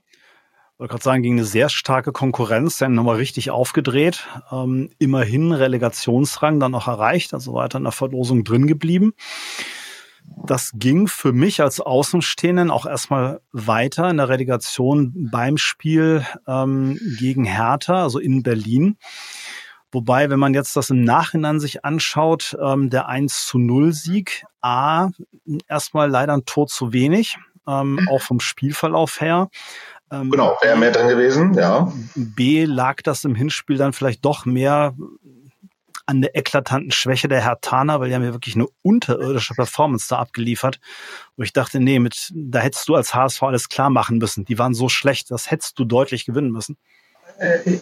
[0.74, 4.28] Ich wollte gerade sagen, gegen eine sehr starke Konkurrenz, dann nochmal richtig aufgedreht.
[4.52, 9.14] Ähm, immerhin Relegationsrang dann auch erreicht, also weiter in der Verlosung drin geblieben.
[10.46, 17.00] Das ging für mich als Außenstehenden auch erstmal weiter in der Relegation beim Spiel ähm,
[17.20, 18.98] gegen Hertha, also in Berlin.
[19.94, 24.44] Wobei, wenn man jetzt das im Nachhinein sich anschaut, ähm, der 1 zu 0 Sieg,
[24.62, 25.10] A,
[25.68, 28.10] erstmal leider ein Tor zu wenig, ähm, mhm.
[28.10, 29.50] auch vom Spielverlauf her.
[30.12, 31.92] Ähm, genau, wäre mehr drin gewesen, ja.
[32.16, 34.96] B, lag das im Hinspiel dann vielleicht doch mehr
[36.06, 40.18] an der eklatanten Schwäche der Hertaner, weil die haben ja wirklich eine unterirdische Performance da
[40.18, 40.80] abgeliefert,
[41.38, 44.44] wo ich dachte, nee, mit, da hättest du als HSV alles klar machen müssen.
[44.44, 46.78] Die waren so schlecht, das hättest du deutlich gewinnen müssen.
[47.38, 47.80] Äh,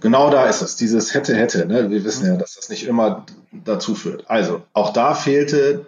[0.00, 1.66] genau da ist es, dieses hätte, hätte.
[1.66, 1.90] Ne?
[1.90, 4.28] Wir wissen ja, dass das nicht immer dazu führt.
[4.28, 5.86] Also, auch da fehlte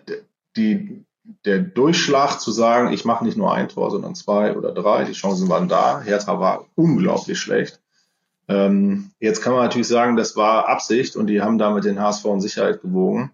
[0.57, 1.05] die,
[1.45, 5.05] der Durchschlag zu sagen, ich mache nicht nur ein Tor, sondern zwei oder drei.
[5.05, 6.01] Die Chancen waren da.
[6.03, 7.81] Hertha war unglaublich schlecht.
[8.49, 12.25] Ähm, jetzt kann man natürlich sagen, das war Absicht und die haben damit den HSV
[12.27, 13.31] in Sicherheit gewogen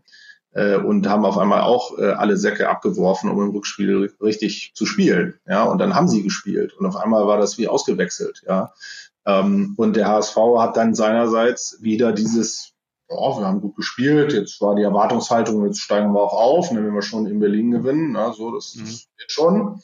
[0.53, 4.87] äh, und haben auf einmal auch äh, alle Säcke abgeworfen, um im Rückspiel richtig zu
[4.87, 5.35] spielen.
[5.47, 8.43] Ja, und dann haben sie gespielt und auf einmal war das wie ausgewechselt.
[8.47, 8.73] Ja,
[9.27, 12.73] ähm, und der HSV hat dann seinerseits wieder dieses,
[13.09, 16.85] ja, wir haben gut gespielt, jetzt war die Erwartungshaltung, jetzt steigen wir auch auf, ne,
[16.85, 18.85] wenn wir schon in Berlin gewinnen, na, so, das, mhm.
[18.85, 19.81] das wird schon.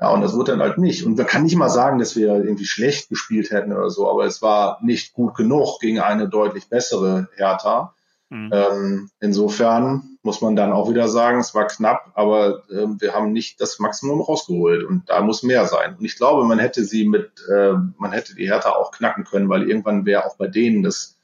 [0.00, 1.04] Ja, und das wurde dann halt nicht.
[1.04, 4.24] Und wir kann nicht mal sagen, dass wir irgendwie schlecht gespielt hätten oder so, aber
[4.24, 7.94] es war nicht gut genug gegen eine deutlich bessere Hertha.
[8.30, 8.50] Mhm.
[8.52, 13.32] Ähm, insofern muss man dann auch wieder sagen, es war knapp, aber äh, wir haben
[13.32, 15.96] nicht das Maximum rausgeholt und da muss mehr sein.
[15.98, 19.48] Und ich glaube, man hätte sie mit, äh, man hätte die Hertha auch knacken können,
[19.48, 21.18] weil irgendwann wäre auch bei denen das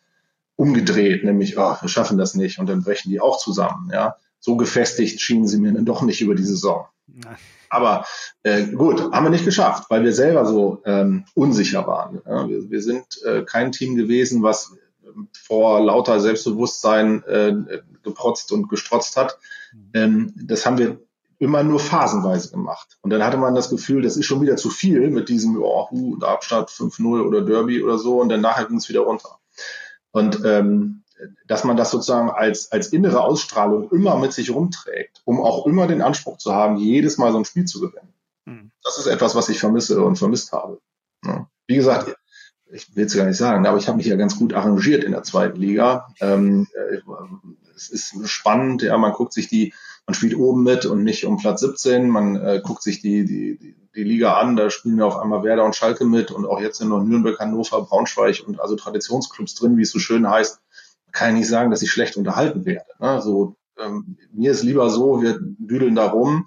[0.57, 3.91] umgedreht, nämlich, oh, wir schaffen das nicht und dann brechen die auch zusammen.
[3.93, 6.87] Ja, so gefestigt schienen sie mir dann doch nicht über die Saison.
[7.07, 7.37] Nein.
[7.69, 8.05] Aber
[8.43, 12.21] äh, gut, haben wir nicht geschafft, weil wir selber so ähm, unsicher waren.
[12.27, 14.77] Ja, wir, wir sind äh, kein Team gewesen, was
[15.33, 17.55] vor lauter Selbstbewusstsein äh,
[18.03, 19.39] geprotzt und gestrotzt hat.
[19.73, 19.91] Mhm.
[19.95, 21.01] Ähm, das haben wir
[21.39, 22.99] immer nur phasenweise gemacht.
[23.03, 25.91] Und dann hatte man das Gefühl, das ist schon wieder zu viel mit diesem, oh,
[25.91, 29.39] hu, Darmstadt 5-0 oder Derby oder so und dann nachher ging es wieder runter.
[30.13, 31.03] Und ähm,
[31.47, 35.87] dass man das sozusagen als, als innere Ausstrahlung immer mit sich rumträgt, um auch immer
[35.87, 38.13] den Anspruch zu haben, jedes Mal so ein Spiel zu gewinnen.
[38.45, 38.71] Mhm.
[38.83, 40.81] Das ist etwas, was ich vermisse und vermisst habe.
[41.25, 41.49] Ja.
[41.67, 42.17] Wie gesagt,
[42.73, 45.13] ich will es gar nicht sagen, aber ich habe mich ja ganz gut arrangiert in
[45.13, 46.09] der zweiten Liga.
[46.21, 46.99] Ähm, äh,
[47.77, 49.73] es ist spannend, ja, man guckt sich die,
[50.07, 53.77] man spielt oben mit und nicht um Platz 17, man äh, guckt sich die, die,
[53.95, 56.79] die, Liga an, da spielen ja auf einmal Werder und Schalke mit und auch jetzt
[56.79, 60.61] sind noch Nürnberg, Hannover, Braunschweig und also Traditionsclubs drin, wie es so schön heißt.
[61.13, 62.87] Kann ich nicht sagen, dass ich schlecht unterhalten werde.
[62.99, 63.23] Ne?
[63.23, 66.47] So, ähm, mir ist lieber so, wir düdeln da rum.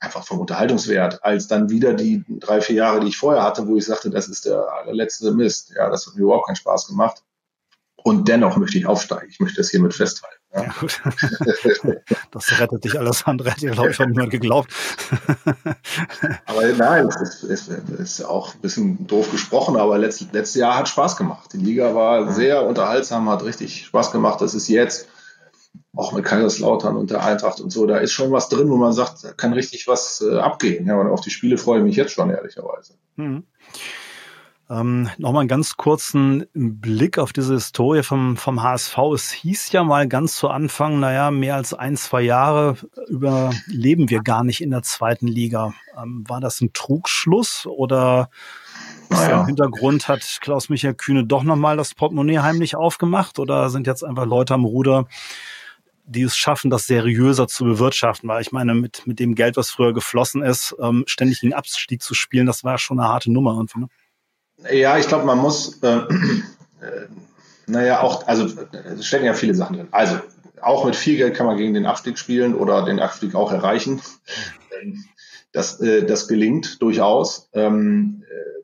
[0.00, 3.76] Einfach vom Unterhaltungswert, als dann wieder die drei, vier Jahre, die ich vorher hatte, wo
[3.76, 5.72] ich sagte, das ist der allerletzte Mist.
[5.74, 7.22] Ja, das hat mir überhaupt keinen Spaß gemacht.
[7.96, 9.28] Und dennoch möchte ich aufsteigen.
[9.28, 10.38] Ich möchte das hiermit festhalten.
[10.54, 10.62] Ja.
[10.62, 11.02] ja gut.
[12.30, 14.72] das rettet dich alles andere, hätte, glaube ich, niemand geglaubt.
[16.46, 20.88] aber nein, es ist, ist, auch ein bisschen doof gesprochen, aber letztes, letztes Jahr hat
[20.88, 21.52] Spaß gemacht.
[21.52, 24.40] Die Liga war sehr unterhaltsam, hat richtig Spaß gemacht.
[24.40, 25.08] Das ist jetzt
[25.96, 28.92] auch mit Kaiserslautern und der Eintracht und so, da ist schon was drin, wo man
[28.92, 30.86] sagt, da kann richtig was äh, abgehen.
[30.86, 32.94] Ja, und auf die Spiele freue ich mich jetzt schon, ehrlicherweise.
[33.16, 33.44] Mhm.
[34.70, 38.98] Ähm, Nochmal einen ganz kurzen Blick auf diese Historie vom, vom HSV.
[39.14, 42.76] Es hieß ja mal ganz zu Anfang, naja, mehr als ein, zwei Jahre
[43.08, 45.72] überleben wir gar nicht in der zweiten Liga.
[46.00, 48.28] Ähm, war das ein Trugschluss oder
[49.08, 49.40] naja.
[49.40, 54.26] im Hintergrund hat Klaus-Michael Kühne doch nochmal das Portemonnaie heimlich aufgemacht oder sind jetzt einfach
[54.26, 55.06] Leute am Ruder,
[56.08, 58.28] die es schaffen, das seriöser zu bewirtschaften.
[58.28, 62.02] Weil ich meine, mit, mit dem Geld, was früher geflossen ist, ähm, ständig einen Abstieg
[62.02, 63.80] zu spielen, das war schon eine harte Nummer irgendwie.
[63.80, 63.88] Ne?
[64.72, 66.06] Ja, ich glaube, man muss, äh, äh,
[67.66, 69.88] naja, auch, also es stecken ja viele Sachen drin.
[69.90, 70.18] Also,
[70.60, 74.00] auch mit viel Geld kann man gegen den Abstieg spielen oder den Abstieg auch erreichen.
[75.52, 77.48] Das, äh, das gelingt durchaus.
[77.52, 78.62] Ähm, äh,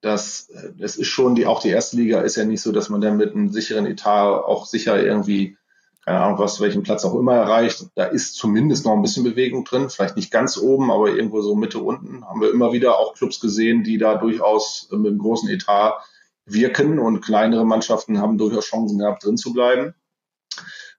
[0.00, 3.00] das, das ist schon die, auch die erste Liga ist ja nicht so, dass man
[3.00, 5.56] dann mit einem sicheren Etat auch sicher irgendwie
[6.04, 7.86] keine Ahnung, was, welchen Platz auch immer erreicht.
[7.94, 11.54] Da ist zumindest noch ein bisschen Bewegung drin, vielleicht nicht ganz oben, aber irgendwo so
[11.54, 12.26] Mitte unten.
[12.26, 16.04] Haben wir immer wieder auch Clubs gesehen, die da durchaus mit einem großen Etat
[16.44, 19.94] wirken und kleinere Mannschaften haben durchaus Chancen gehabt, drin zu bleiben.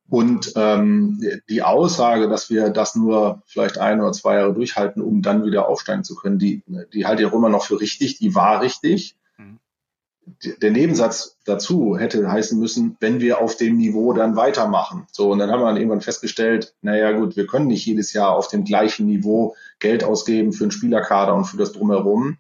[0.08, 5.22] Und ähm, die Aussage, dass wir das nur vielleicht ein oder zwei Jahre durchhalten, um
[5.22, 6.64] dann wieder aufsteigen zu können, die,
[6.94, 9.16] die halte ich auch immer noch für richtig, die war richtig.
[10.62, 15.06] Der Nebensatz dazu hätte heißen müssen, wenn wir auf dem Niveau dann weitermachen.
[15.12, 18.36] So, und dann haben wir dann irgendwann festgestellt, naja gut, wir können nicht jedes Jahr
[18.36, 22.38] auf dem gleichen Niveau Geld ausgeben für einen Spielerkader und für das drumherum.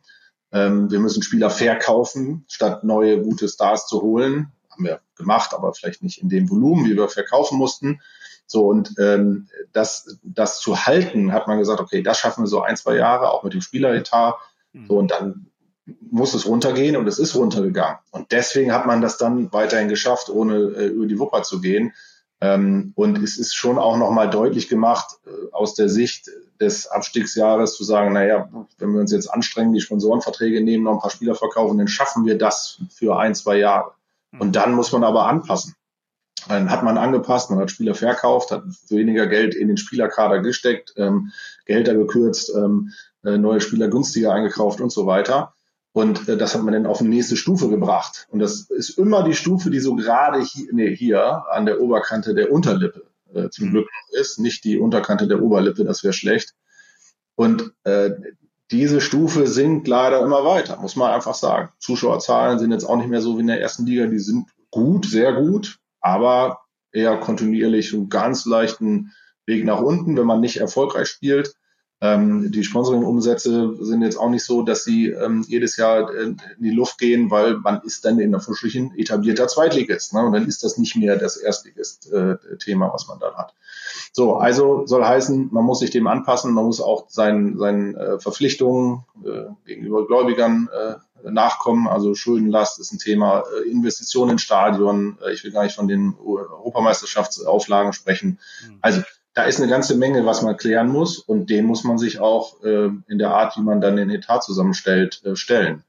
[0.51, 5.73] Ähm, wir müssen Spieler verkaufen, statt neue gute Stars zu holen haben wir gemacht, aber
[5.73, 8.01] vielleicht nicht in dem Volumen, wie wir verkaufen mussten.
[8.45, 12.61] So, und ähm, das, das zu halten, hat man gesagt, okay, das schaffen wir so
[12.61, 14.35] ein, zwei Jahre, auch mit dem Spieleretat.
[14.73, 14.87] Mhm.
[14.87, 15.47] So, und dann
[15.85, 17.99] muss es runtergehen und es ist runtergegangen.
[18.11, 21.93] Und deswegen hat man das dann weiterhin geschafft, ohne äh, über die Wupper zu gehen.
[22.41, 27.75] Ähm, und es ist schon auch nochmal deutlich gemacht, äh, aus der Sicht des Abstiegsjahres
[27.75, 31.35] zu sagen, naja, wenn wir uns jetzt anstrengen, die Sponsorenverträge nehmen, noch ein paar Spieler
[31.35, 33.91] verkaufen, dann schaffen wir das für ein, zwei Jahre.
[34.37, 35.75] Und dann muss man aber anpassen.
[36.47, 40.93] Dann hat man angepasst, man hat Spieler verkauft, hat weniger Geld in den Spielerkader gesteckt,
[40.97, 41.31] ähm,
[41.65, 42.91] Gehälter gekürzt, ähm,
[43.23, 45.54] äh, neue Spieler günstiger eingekauft und so weiter.
[45.95, 48.27] Und äh, das hat man dann auf eine nächste Stufe gebracht.
[48.29, 52.35] Und das ist immer die Stufe, die so gerade hier, nee, hier an der Oberkante
[52.35, 53.03] der Unterlippe
[53.33, 53.71] äh, zum mhm.
[53.71, 56.53] Glück ist, nicht die Unterkante der Oberlippe, das wäre schlecht.
[57.35, 58.11] Und äh,
[58.71, 61.69] diese Stufe sinkt leider immer weiter, muss man einfach sagen.
[61.79, 65.05] Zuschauerzahlen sind jetzt auch nicht mehr so wie in der ersten Liga, die sind gut,
[65.05, 66.59] sehr gut, aber
[66.91, 69.13] eher kontinuierlich und ganz leichten
[69.45, 71.55] Weg nach unten, wenn man nicht erfolgreich spielt.
[72.01, 76.41] Ähm, die Sponsoring-Umsätze sind jetzt auch nicht so, dass sie ähm, jedes Jahr äh, in
[76.59, 80.13] die Luft gehen, weil man ist dann in der Frischlichen etablierter Zweitligist.
[80.13, 80.25] Ne?
[80.25, 83.53] Und dann ist das nicht mehr das Erstligist-Thema, äh, was man dann hat.
[84.11, 88.19] So, also soll heißen, man muss sich dem anpassen, man muss auch seinen, seinen äh,
[88.19, 90.95] Verpflichtungen äh, gegenüber Gläubigern äh,
[91.31, 91.87] nachkommen.
[91.87, 95.87] Also Schuldenlast ist ein Thema, äh, Investitionen in Stadion, äh, ich will gar nicht von
[95.87, 98.39] den Europameisterschaftsauflagen sprechen.
[98.67, 98.79] Mhm.
[98.81, 99.01] Also
[99.35, 102.63] da ist eine ganze Menge, was man klären muss und den muss man sich auch
[102.63, 105.83] äh, in der Art, wie man dann den Etat zusammenstellt, äh, stellen.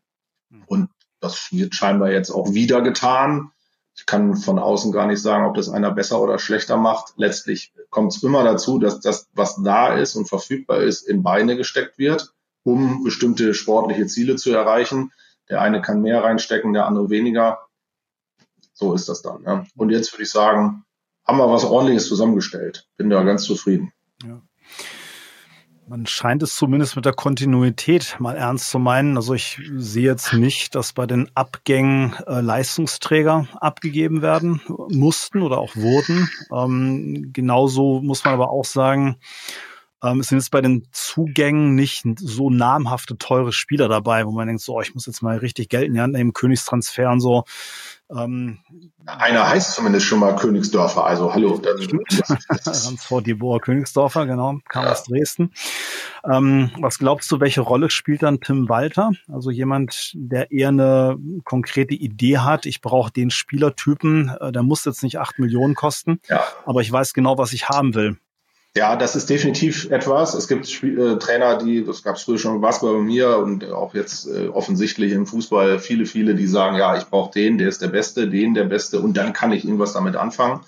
[0.50, 0.64] Hm.
[0.66, 3.52] Und das wird scheinbar jetzt auch wieder getan.
[3.94, 7.14] Ich kann von außen gar nicht sagen, ob das einer besser oder schlechter macht.
[7.16, 11.56] Letztlich kommt es immer dazu, dass das, was da ist und verfügbar ist, in Beine
[11.56, 15.12] gesteckt wird, um bestimmte sportliche Ziele zu erreichen.
[15.48, 17.60] Der eine kann mehr reinstecken, der andere weniger.
[18.72, 19.44] So ist das dann.
[19.44, 19.66] Ja.
[19.76, 20.84] Und jetzt würde ich sagen,
[21.26, 22.86] haben wir was ordentliches zusammengestellt.
[22.96, 23.92] Bin da ganz zufrieden.
[24.24, 24.42] Ja.
[25.88, 29.16] Man scheint es zumindest mit der Kontinuität mal ernst zu meinen.
[29.16, 34.60] Also ich sehe jetzt nicht, dass bei den Abgängen äh, Leistungsträger abgegeben werden
[34.90, 36.28] mussten oder auch wurden.
[36.52, 39.18] Ähm, genauso muss man aber auch sagen,
[40.02, 44.46] ähm, es sind jetzt bei den Zugängen nicht so namhafte, teure Spieler dabei, wo man
[44.46, 47.44] denkt, so, ich muss jetzt mal richtig Geld in die Hand nehmen, Königstransfer und so.
[48.08, 48.58] Ähm,
[49.04, 51.60] Einer heißt zumindest schon mal Königsdörfer, also hallo.
[52.64, 54.92] Ransford Dibor Königsdorfer, genau, kam ja.
[54.92, 55.52] aus Dresden.
[56.24, 59.10] Ähm, was glaubst du, welche Rolle spielt dann Tim Walter?
[59.32, 64.84] Also jemand, der eher eine konkrete Idee hat, ich brauche den Spielertypen, äh, der muss
[64.84, 66.44] jetzt nicht acht Millionen kosten, ja.
[66.64, 68.18] aber ich weiß genau, was ich haben will.
[68.76, 70.34] Ja, das ist definitiv etwas.
[70.34, 73.38] Es gibt Spiel, äh, Trainer, die, das gab es früher schon im Basketball bei mir
[73.38, 77.56] und auch jetzt äh, offensichtlich im Fußball viele, viele, die sagen, ja, ich brauche den,
[77.56, 80.60] der ist der Beste, den der Beste und dann kann ich irgendwas damit anfangen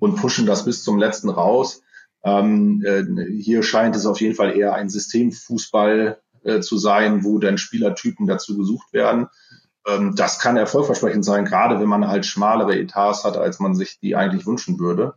[0.00, 1.80] und pushen das bis zum letzten raus.
[2.22, 3.04] Ähm, äh,
[3.40, 8.26] hier scheint es auf jeden Fall eher ein Systemfußball äh, zu sein, wo dann Spielertypen
[8.26, 9.28] dazu gesucht werden.
[9.86, 13.98] Ähm, das kann erfolgversprechend sein, gerade wenn man halt schmalere Etats hat, als man sich
[13.98, 15.14] die eigentlich wünschen würde.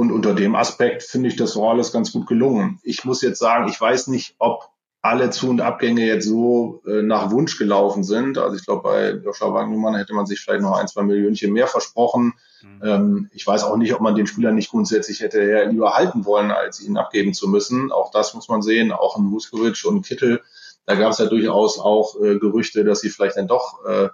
[0.00, 2.78] Und unter dem Aspekt finde ich das war alles ganz gut gelungen.
[2.82, 4.70] Ich muss jetzt sagen, ich weiß nicht, ob
[5.02, 8.38] alle Zu- und Abgänge jetzt so äh, nach Wunsch gelaufen sind.
[8.38, 11.66] Also ich glaube, bei Joshua Wagnumann hätte man sich vielleicht noch ein, zwei Millionchen mehr
[11.66, 12.32] versprochen.
[12.62, 12.80] Mhm.
[12.82, 16.50] Ähm, ich weiß auch nicht, ob man den Spieler nicht grundsätzlich hätte lieber halten wollen,
[16.50, 17.92] als ihn abgeben zu müssen.
[17.92, 18.92] Auch das muss man sehen.
[18.92, 20.40] Auch ein Vuskovic und Kittel,
[20.86, 24.08] da gab es ja durchaus auch äh, Gerüchte, dass sie vielleicht dann doch äh,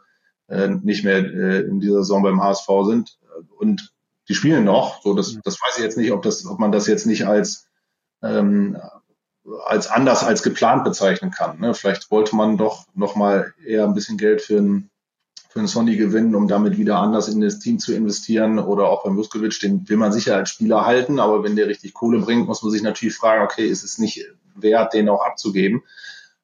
[0.48, 3.18] äh nicht mehr äh, in dieser Saison beim HSV sind.
[3.56, 3.92] Und
[4.28, 5.02] die spielen noch.
[5.02, 7.66] So, das, das weiß ich jetzt nicht, ob das, ob man das jetzt nicht als
[8.22, 8.78] ähm,
[9.64, 11.60] als anders als geplant bezeichnen kann.
[11.60, 11.74] Ne?
[11.74, 14.90] Vielleicht wollte man doch noch mal eher ein bisschen Geld für einen
[15.56, 19.04] für einen Sonny gewinnen, um damit wieder anders in das Team zu investieren oder auch
[19.04, 22.46] beim Vuskovic, den will man sicher als Spieler halten, aber wenn der richtig Kohle bringt,
[22.46, 24.22] muss man sich natürlich fragen, okay, ist es nicht
[24.54, 25.82] wert, den auch abzugeben?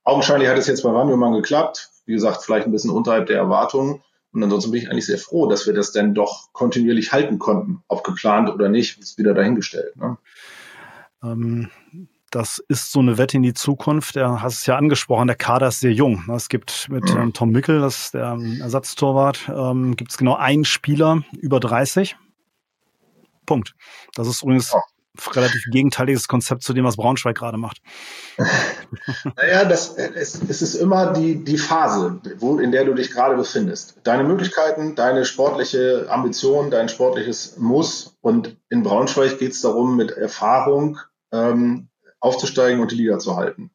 [0.03, 1.91] Augenscheinlich hat es jetzt bei Wandelmann geklappt.
[2.07, 4.03] Wie gesagt, vielleicht ein bisschen unterhalb der Erwartungen.
[4.33, 7.83] Und ansonsten bin ich eigentlich sehr froh, dass wir das dann doch kontinuierlich halten konnten.
[7.89, 9.95] Ob geplant oder nicht, ist wieder dahingestellt.
[9.97, 10.17] Ne?
[11.23, 11.71] Ähm,
[12.31, 14.17] das ist so eine Wette in die Zukunft.
[14.17, 16.25] Der hast es ja angesprochen, der Kader ist sehr jung.
[16.35, 20.65] Es gibt mit ähm, Tom Mickel, das ist der Ersatztorwart, ähm, gibt es genau einen
[20.65, 22.17] Spieler über 30.
[23.45, 23.75] Punkt.
[24.15, 24.75] Das ist übrigens
[25.35, 27.83] relativ gegenteiliges Konzept zu dem, was Braunschweig gerade macht.
[29.37, 33.37] naja, das, es, es ist immer die, die Phase, wo, in der du dich gerade
[33.37, 34.01] befindest.
[34.05, 38.17] Deine Möglichkeiten, deine sportliche Ambition, dein sportliches Muss.
[38.21, 40.99] Und in Braunschweig geht es darum, mit Erfahrung
[41.31, 41.89] ähm,
[42.21, 43.71] aufzusteigen und die Liga zu halten.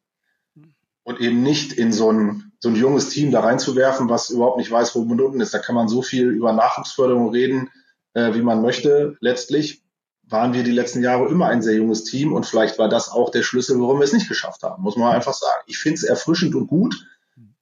[1.04, 4.70] Und eben nicht in so ein, so ein junges Team da reinzuwerfen, was überhaupt nicht
[4.70, 5.54] weiß, wo man unten ist.
[5.54, 7.70] Da kann man so viel über Nachwuchsförderung reden,
[8.14, 9.16] äh, wie man möchte.
[9.20, 9.82] Letztlich
[10.28, 13.30] waren wir die letzten Jahre immer ein sehr junges Team und vielleicht war das auch
[13.30, 15.62] der Schlüssel, warum wir es nicht geschafft haben, muss man einfach sagen.
[15.66, 17.06] Ich finde es erfrischend und gut,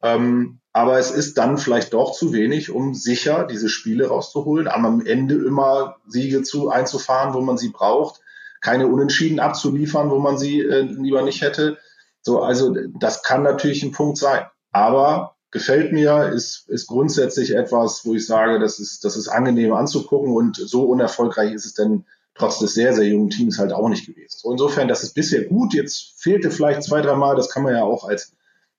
[0.03, 5.05] ähm, aber es ist dann vielleicht doch zu wenig, um sicher diese Spiele rauszuholen, am
[5.05, 8.21] Ende immer Siege zu einzufahren, wo man sie braucht,
[8.61, 11.79] keine Unentschieden abzuliefern, wo man sie äh, lieber nicht hätte.
[12.21, 14.45] So, also das kann natürlich ein Punkt sein.
[14.73, 19.73] Aber gefällt mir, ist, ist grundsätzlich etwas, wo ich sage, das ist, das ist angenehm
[19.73, 22.05] anzugucken und so unerfolgreich ist es denn
[22.39, 24.37] trotz des sehr, sehr jungen Teams halt auch nicht gewesen.
[24.37, 25.75] So insofern, das ist bisher gut.
[25.75, 28.33] Jetzt fehlte vielleicht zwei, drei Mal, das kann man ja auch als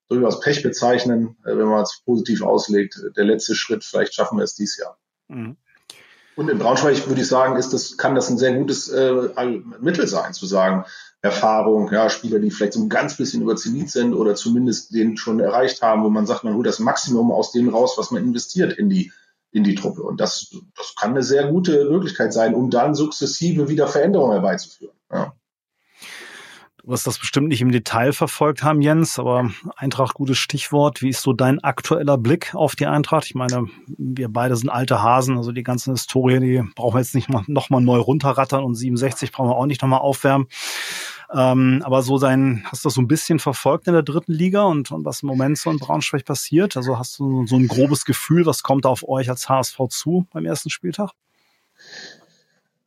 [0.09, 2.99] durchaus Pech bezeichnen, äh, wenn man es positiv auslegt.
[3.15, 4.97] Der letzte Schritt, vielleicht schaffen wir es dieses Jahr.
[5.27, 5.57] Mhm.
[6.35, 9.11] Und in Braunschweig würde ich sagen, ist das, kann das ein sehr gutes äh,
[9.81, 10.85] Mittel sein, zu sagen,
[11.23, 15.17] Erfahrung, ja, Spieler, die vielleicht so ein ganz bisschen über Zenit sind oder zumindest den
[15.17, 18.23] schon erreicht haben, wo man sagt, man holt das Maximum aus dem raus, was man
[18.23, 19.11] investiert in die
[19.51, 20.03] in die Truppe.
[20.03, 24.95] Und das, das kann eine sehr gute Möglichkeit sein, um dann sukzessive wieder Veränderungen herbeizuführen.
[25.11, 25.33] Ja.
[26.87, 31.01] Du wirst das bestimmt nicht im Detail verfolgt haben, Jens, aber Eintracht, gutes Stichwort.
[31.01, 33.25] Wie ist so dein aktueller Blick auf die Eintracht?
[33.25, 37.13] Ich meine, wir beide sind alte Hasen, also die ganze Historie, die brauchen wir jetzt
[37.13, 40.47] nicht mal, noch mal neu runterrattern und 67 brauchen wir auch nicht nochmal aufwärmen.
[41.33, 44.63] Ähm, aber so sein, hast du das so ein bisschen verfolgt in der dritten Liga
[44.63, 46.77] und, und was im Moment so in Braunschweig passiert?
[46.77, 50.25] Also hast du so ein grobes Gefühl, was kommt da auf euch als HSV zu
[50.31, 51.11] beim ersten Spieltag?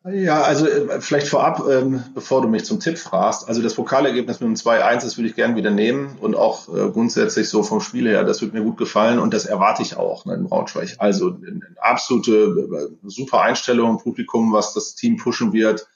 [0.08, 4.40] Ja, also äh, vielleicht vorab, ähm, bevor du mich zum Tipp fragst, also das Pokalergebnis
[4.40, 7.82] mit dem 2-1, das würde ich gerne wieder nehmen und auch äh, grundsätzlich so vom
[7.82, 10.96] Spiel her, das wird mir gut gefallen und das erwarte ich auch ne, in Braunschweig.
[10.96, 15.86] Also eine absolute äh, super Einstellung, Publikum, was das Team pushen wird,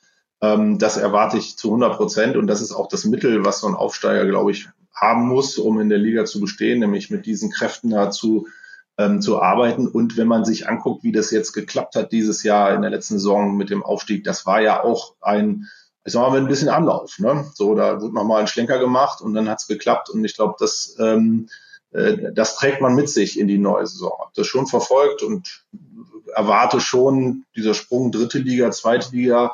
[0.44, 3.66] ähm, das erwarte ich zu 100 Prozent und das ist auch das Mittel, was so
[3.66, 7.50] ein Aufsteiger, glaube ich, haben muss, um in der Liga zu bestehen, nämlich mit diesen
[7.50, 8.46] Kräften dazu
[8.98, 9.88] ähm, zu arbeiten.
[9.88, 13.14] Und wenn man sich anguckt, wie das jetzt geklappt hat dieses Jahr in der letzten
[13.14, 15.68] Saison mit dem Aufstieg, das war ja auch ein,
[16.04, 17.18] ich sag mal, ein bisschen Anlauf.
[17.18, 17.50] Ne?
[17.54, 20.10] So, da wurde nochmal ein Schlenker gemacht und dann hat es geklappt.
[20.10, 21.48] Und ich glaube, das, ähm,
[21.92, 24.12] äh, das trägt man mit sich in die neue Saison.
[24.20, 25.64] Hab das schon verfolgt und
[26.34, 29.52] erwarte schon dieser Sprung dritte Liga, zweite Liga,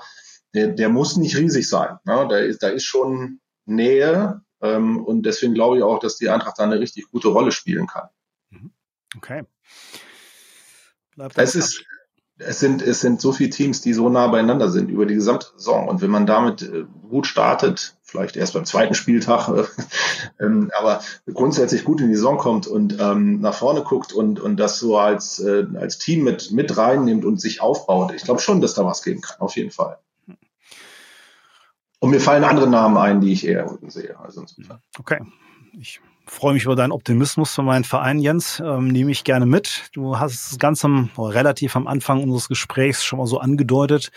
[0.55, 1.99] der, der muss nicht riesig sein.
[2.05, 2.27] Ne?
[2.29, 6.59] Da, ist, da ist schon Nähe ähm, und deswegen glaube ich auch, dass die Eintracht
[6.59, 8.09] da eine richtig gute Rolle spielen kann.
[8.51, 8.73] Mhm.
[9.17, 9.45] Okay.
[11.15, 11.85] Bleibt es ist,
[12.39, 15.47] es sind, es sind so viele Teams, die so nah beieinander sind über die gesamte
[15.57, 15.89] Saison.
[15.89, 19.65] Und wenn man damit äh, gut startet, vielleicht erst beim zweiten Spieltag, äh,
[20.45, 24.57] ähm, aber grundsätzlich gut in die Saison kommt und ähm, nach vorne guckt und, und
[24.57, 28.61] das so als, äh, als Team mit, mit reinnimmt und sich aufbaut, ich glaube schon,
[28.61, 29.99] dass da was gehen kann, auf jeden Fall.
[32.01, 34.19] Und mir fallen andere Namen ein, die ich eher unten sehe.
[34.19, 34.81] Also insofern.
[34.99, 35.21] Okay.
[35.79, 38.61] Ich freue mich über deinen Optimismus für meinen Verein, Jens.
[38.65, 39.91] Ähm, nehme ich gerne mit.
[39.93, 44.11] Du hast es ganz am, relativ am Anfang unseres Gesprächs schon mal so angedeutet.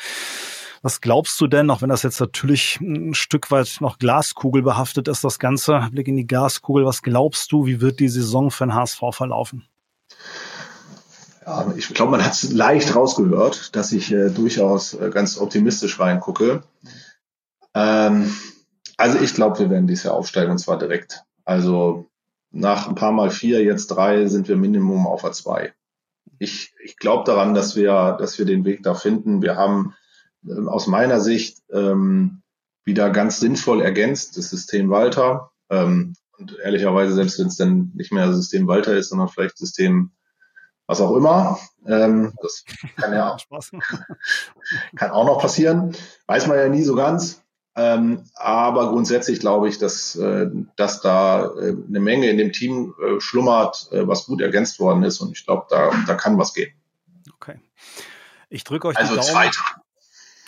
[0.82, 5.08] Was glaubst du denn, auch wenn das jetzt natürlich ein Stück weit noch Glaskugel behaftet
[5.08, 8.65] ist, das Ganze, Blick in die Glaskugel, was glaubst du, wie wird die Saison für
[8.65, 9.65] den HSV verlaufen?
[11.46, 16.00] Ja, ich glaube, man hat es leicht rausgehört, dass ich äh, durchaus äh, ganz optimistisch
[16.00, 16.63] reingucke.
[17.74, 18.34] Ähm,
[18.98, 21.24] also ich glaube, wir werden dieses Jahr aufsteigen und zwar direkt.
[21.46, 22.10] Also
[22.52, 25.72] nach ein paar Mal vier, jetzt drei, sind wir Minimum auf A2.
[26.40, 29.42] Ich, ich glaube daran, dass wir, dass wir den Weg da finden.
[29.42, 29.96] Wir haben
[30.48, 32.44] ähm, aus meiner Sicht ähm,
[32.86, 35.52] wieder ganz sinnvoll ergänzt das System Walter.
[35.70, 40.12] Ähm, und ehrlicherweise, selbst wenn es dann nicht mehr System Walter ist, sondern vielleicht System
[40.86, 41.60] was auch immer.
[41.88, 42.65] Ähm, das
[42.98, 43.38] kann ja
[44.96, 45.96] kann auch noch passieren.
[46.28, 47.42] Weiß man ja nie so ganz.
[47.76, 52.94] Ähm, aber grundsätzlich glaube ich, dass, äh, dass da äh, eine Menge in dem Team
[53.02, 55.21] äh, schlummert, äh, was gut ergänzt worden ist.
[55.21, 56.71] Und ich glaube, da, da kann was gehen.
[57.36, 57.60] Okay.
[58.50, 59.32] Ich drücke euch also die Daumen.
[59.32, 59.60] Zweite.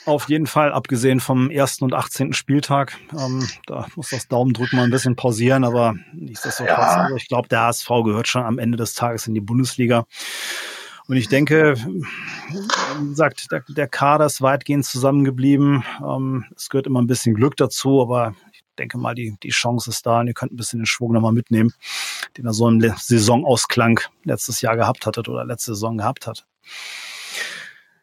[0.06, 2.34] Auf jeden Fall, abgesehen vom ersten und 18.
[2.34, 2.96] Spieltag.
[3.18, 7.02] Ähm, da muss das Daumendrücken mal ein bisschen pausieren, aber nichtsdestotrotz, ja.
[7.02, 10.06] also ich glaube, der HSV gehört schon am Ende des Tages in die Bundesliga.
[11.08, 11.76] Und ich denke,
[13.14, 15.84] sagt, der, der Kader ist weitgehend zusammengeblieben.
[16.04, 18.34] Ähm, es gehört immer ein bisschen Glück dazu, aber
[18.78, 21.32] denke mal, die, die Chance ist da und ihr könnt ein bisschen den Schwung nochmal
[21.32, 21.74] mitnehmen,
[22.38, 26.46] den er so im Saisonausklang letztes Jahr gehabt hattet oder letzte Saison gehabt hat.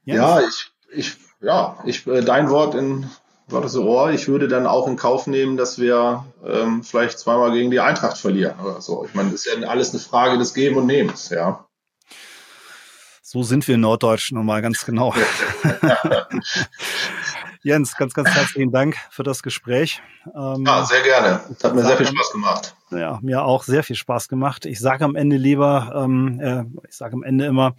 [0.04, 0.18] Jens?
[0.18, 3.08] Ja, ich, ich, ja, ich, äh, dein Wort in
[3.50, 7.70] Gottes Ohr, ich würde dann auch in Kauf nehmen, dass wir ähm, vielleicht zweimal gegen
[7.70, 9.04] die Eintracht verlieren oder so.
[9.04, 11.66] Ich meine, das ist ja alles eine Frage des Geben und Nehmens, ja.
[13.32, 15.14] So sind wir in Norddeutsch nochmal ganz genau.
[17.62, 20.02] Jens, ganz, ganz herzlichen Dank für das Gespräch.
[20.34, 21.40] Ähm, ja, sehr gerne.
[21.48, 22.76] Das hat mir sehr viel Spaß gemacht.
[22.90, 24.66] Ja, mir auch sehr viel Spaß gemacht.
[24.66, 27.74] Ich sage am Ende lieber, ähm, äh, ich sage am Ende immer,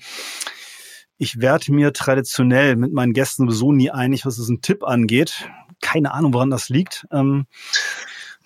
[1.19, 5.47] ich werde mir traditionell mit meinen Gästen sowieso nie einig, was es einen Tipp angeht.
[5.81, 7.05] Keine Ahnung, woran das liegt.
[7.11, 7.45] Ähm,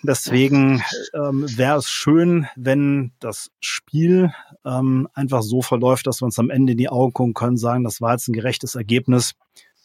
[0.03, 0.83] deswegen
[1.13, 4.33] ähm, wäre es schön, wenn das Spiel
[4.65, 7.83] ähm, einfach so verläuft, dass wir uns am Ende in die Augen gucken können, sagen,
[7.83, 9.33] das war jetzt ein gerechtes Ergebnis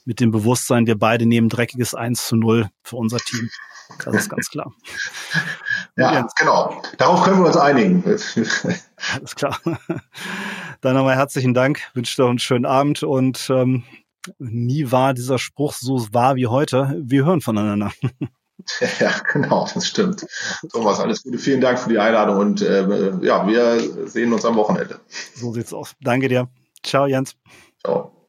[0.05, 3.49] mit dem Bewusstsein, wir beide nehmen dreckiges 1 zu 0 für unser Team.
[4.05, 4.73] Das ist ganz klar.
[5.97, 6.83] ja, ja, genau.
[6.99, 8.03] Darauf können wir uns einigen.
[8.05, 9.59] Alles klar.
[10.81, 13.85] Dann nochmal herzlichen Dank, wünsche dir einen schönen Abend und ähm,
[14.39, 16.97] nie war dieser Spruch so wahr wie heute.
[17.01, 17.93] Wir hören voneinander.
[19.01, 20.27] Ja, genau, das stimmt.
[20.71, 24.57] Thomas, alles Gute, vielen Dank für die Einladung und äh, ja, wir sehen uns am
[24.57, 25.01] Wochenende.
[25.35, 25.95] So sieht's aus.
[26.01, 26.49] Danke dir.
[26.83, 27.37] Ciao, Jens.
[27.85, 28.22] Ciao.